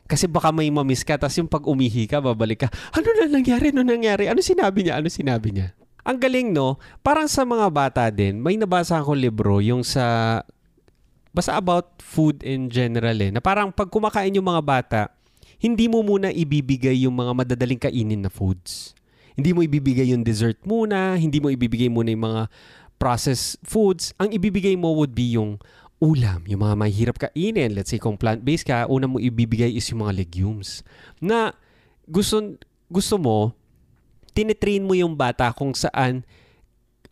[0.05, 3.73] Kasi baka may mamiss ka tapos yung pag umihi ka babalik ka ano na nangyari?
[3.73, 4.29] Ano nangyari?
[4.29, 5.01] Ano sinabi niya?
[5.01, 5.73] Ano sinabi niya?
[6.05, 6.77] Ang galing no?
[7.01, 10.41] Parang sa mga bata din may nabasa akong libro yung sa
[11.35, 13.35] basta about food in general eh.
[13.35, 15.01] Na parang pag kumakain yung mga bata,
[15.59, 18.95] hindi mo muna ibibigay yung mga madadaling kainin na foods.
[19.35, 22.43] Hindi mo ibibigay yung dessert muna, hindi mo ibibigay muna yung mga
[23.03, 24.14] processed foods.
[24.22, 25.59] Ang ibibigay mo would be yung
[25.99, 27.74] ulam, yung mga mahirap kainin.
[27.74, 30.87] Let's say kung plant-based ka, una mo ibibigay is yung mga legumes.
[31.18, 31.51] Na
[32.07, 32.55] gusto,
[32.87, 33.51] gusto mo,
[34.39, 36.22] tinitrain mo yung bata kung saan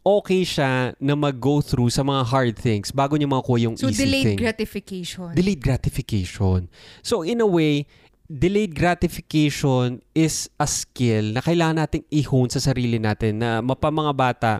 [0.02, 4.02] okay siya na mag-go through sa mga hard things bago niya makuha yung So, easy
[4.04, 4.38] delayed thing.
[4.38, 5.30] gratification.
[5.32, 6.66] delayed gratification.
[7.02, 7.86] So in a way,
[8.26, 14.12] delayed gratification is a skill na kailangan nating i-hone sa sarili natin na mapa mga
[14.12, 14.52] bata,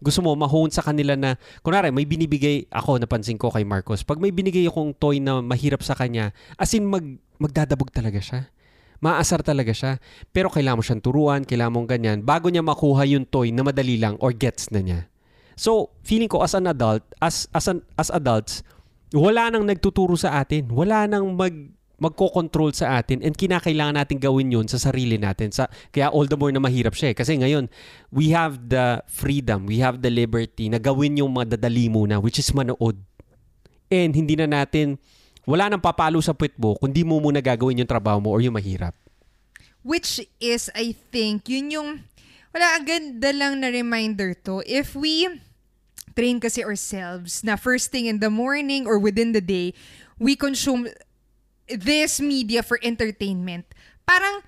[0.00, 4.16] gusto mo ma-hone sa kanila na, kunwari, may binibigay, ako napansin ko kay Marcos, pag
[4.16, 7.04] may binigay akong toy na mahirap sa kanya, as in mag,
[7.36, 8.48] magdadabog talaga siya.
[9.00, 9.96] Maasar talaga siya.
[10.30, 13.96] Pero kailangan mo siyang turuan, kailangan mong ganyan, bago niya makuha yung toy na madali
[13.96, 15.00] lang or gets na niya.
[15.56, 18.64] So, feeling ko as an adult, as as an, as adults,
[19.12, 20.68] wala nang nagtuturo sa atin.
[20.72, 21.52] Wala nang mag
[22.00, 25.52] magko-control sa atin and kinakailangan natin gawin yun sa sarili natin.
[25.52, 27.16] Sa, kaya all the more na mahirap siya eh.
[27.16, 27.68] Kasi ngayon,
[28.08, 32.48] we have the freedom, we have the liberty na gawin yung madadali muna, which is
[32.56, 32.96] manood.
[33.92, 34.96] And hindi na natin,
[35.48, 38.56] wala nang papalo sa puwet mo kung mo muna gagawin yung trabaho mo or yung
[38.56, 38.92] mahirap.
[39.80, 41.88] Which is, I think, yun yung,
[42.52, 44.60] wala, ang ganda lang na reminder to.
[44.68, 45.24] If we
[46.12, 49.72] train kasi ourselves na first thing in the morning or within the day,
[50.20, 50.84] we consume
[51.64, 53.64] this media for entertainment.
[54.04, 54.44] Parang,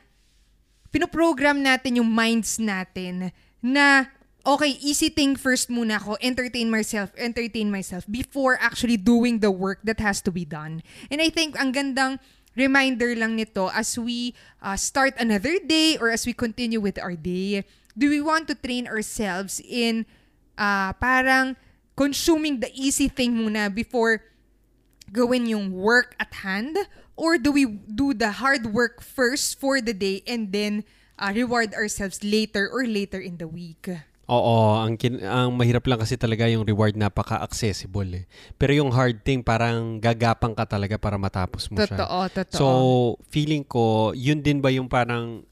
[0.93, 3.32] pinoprogram natin yung minds natin
[3.64, 4.12] na
[4.47, 9.78] okay, easy thing first muna ako, entertain myself, entertain myself before actually doing the work
[9.84, 10.82] that has to be done.
[11.11, 12.18] And I think ang gandang
[12.57, 17.14] reminder lang nito as we uh, start another day or as we continue with our
[17.14, 17.64] day,
[17.97, 20.07] do we want to train ourselves in
[20.59, 21.57] uh, parang
[21.97, 24.22] consuming the easy thing muna before
[25.12, 26.76] gawin yung work at hand?
[27.14, 30.82] Or do we do the hard work first for the day and then
[31.20, 33.86] uh, reward ourselves later or later in the week?
[34.30, 38.24] Oo, ang, kin- ang mahirap lang kasi talaga yung reward napaka-accessible eh.
[38.54, 41.98] Pero yung hard thing, parang gagapang ka talaga para matapos mo siya.
[41.98, 42.58] Totoo, totoo.
[42.58, 42.66] So,
[43.34, 45.42] feeling ko, yun din ba yung parang,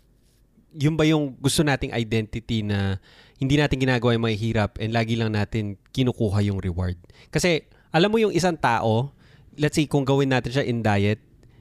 [0.71, 3.03] yun ba yung gusto nating identity na
[3.43, 6.95] hindi natin ginagawa yung mahihirap and lagi lang natin kinukuha yung reward.
[7.35, 9.11] Kasi, alam mo yung isang tao,
[9.59, 11.19] let's say kung gawin natin siya in diet,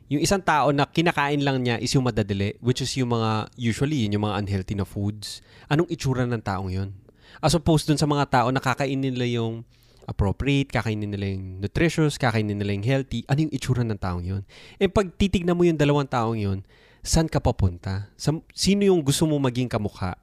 [0.10, 4.10] yung isang tao na kinakain lang niya is yung madadali, which is yung mga, usually,
[4.10, 5.46] yun yung mga unhealthy na foods.
[5.70, 6.98] Anong itsura ng taong yun?
[7.38, 9.62] As opposed dun sa mga tao na kakainin nila yung
[10.10, 14.42] appropriate, kakainin nila yung nutritious, kakainin nila yung healthy, ano yung itsura ng taong yun?
[14.82, 16.66] Eh pag titignan mo yung dalawang taong yun,
[17.06, 18.10] saan ka papunta?
[18.18, 20.18] Sa, sino yung gusto mo maging kamukha?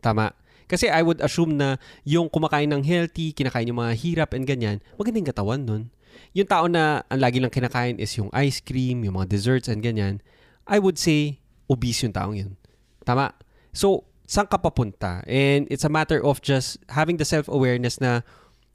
[0.00, 0.32] Tama?
[0.64, 1.76] Kasi I would assume na
[2.08, 5.92] yung kumakain ng healthy, kinakain yung mga hirap and ganyan, magandang katawan nun.
[6.36, 9.80] Yung tao na ang lagi lang kinakain is yung ice cream, yung mga desserts and
[9.80, 10.20] ganyan,
[10.68, 12.52] I would say obese yung taong yun.
[13.04, 13.32] Tama?
[13.72, 15.24] So, saan ka papunta?
[15.24, 18.20] And it's a matter of just having the self-awareness na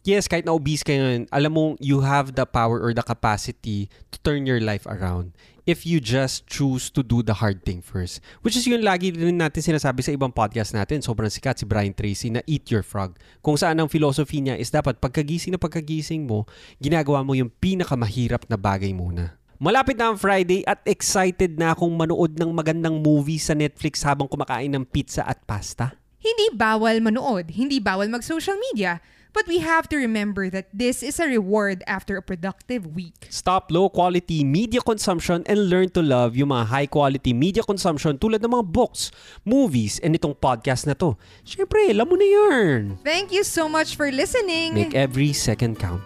[0.03, 3.87] yes, kahit na obese ka ngayon, alam mo, you have the power or the capacity
[4.11, 5.31] to turn your life around
[5.63, 8.19] if you just choose to do the hard thing first.
[8.43, 10.99] Which is yun lagi rin natin sinasabi sa ibang podcast natin.
[10.99, 13.15] Sobrang sikat si Brian Tracy na Eat Your Frog.
[13.39, 16.43] Kung saan ang philosophy niya is dapat pagkagising na pagkagising mo,
[16.83, 19.39] ginagawa mo yung pinakamahirap na bagay muna.
[19.63, 24.27] Malapit na ang Friday at excited na akong manood ng magandang movie sa Netflix habang
[24.27, 25.95] kumakain ng pizza at pasta.
[26.19, 28.99] Hindi bawal manood, hindi bawal mag-social media.
[29.33, 33.27] But we have to remember that this is a reward after a productive week.
[33.33, 38.21] Stop low quality media consumption and learn to love yung mga high quality media consumption
[38.21, 39.09] tulad ng mga books,
[39.41, 41.17] movies, and itong podcast na to.
[41.41, 43.01] Siyempre, alam mo na yarn.
[43.01, 44.77] Thank you so much for listening.
[44.77, 46.05] Make every second count.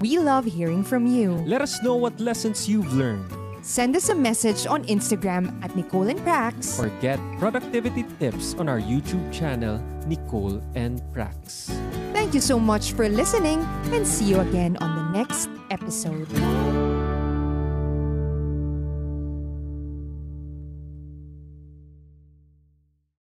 [0.00, 1.36] We love hearing from you.
[1.44, 6.06] Let us know what lessons you've learned Send us a message on Instagram at Nicole
[6.06, 6.78] and Prax.
[6.78, 11.66] or get productivity tips on our YouTube channel, Nicole and Prax.
[12.14, 13.58] Thank you so much for listening
[13.90, 16.30] and see you again on the next episode.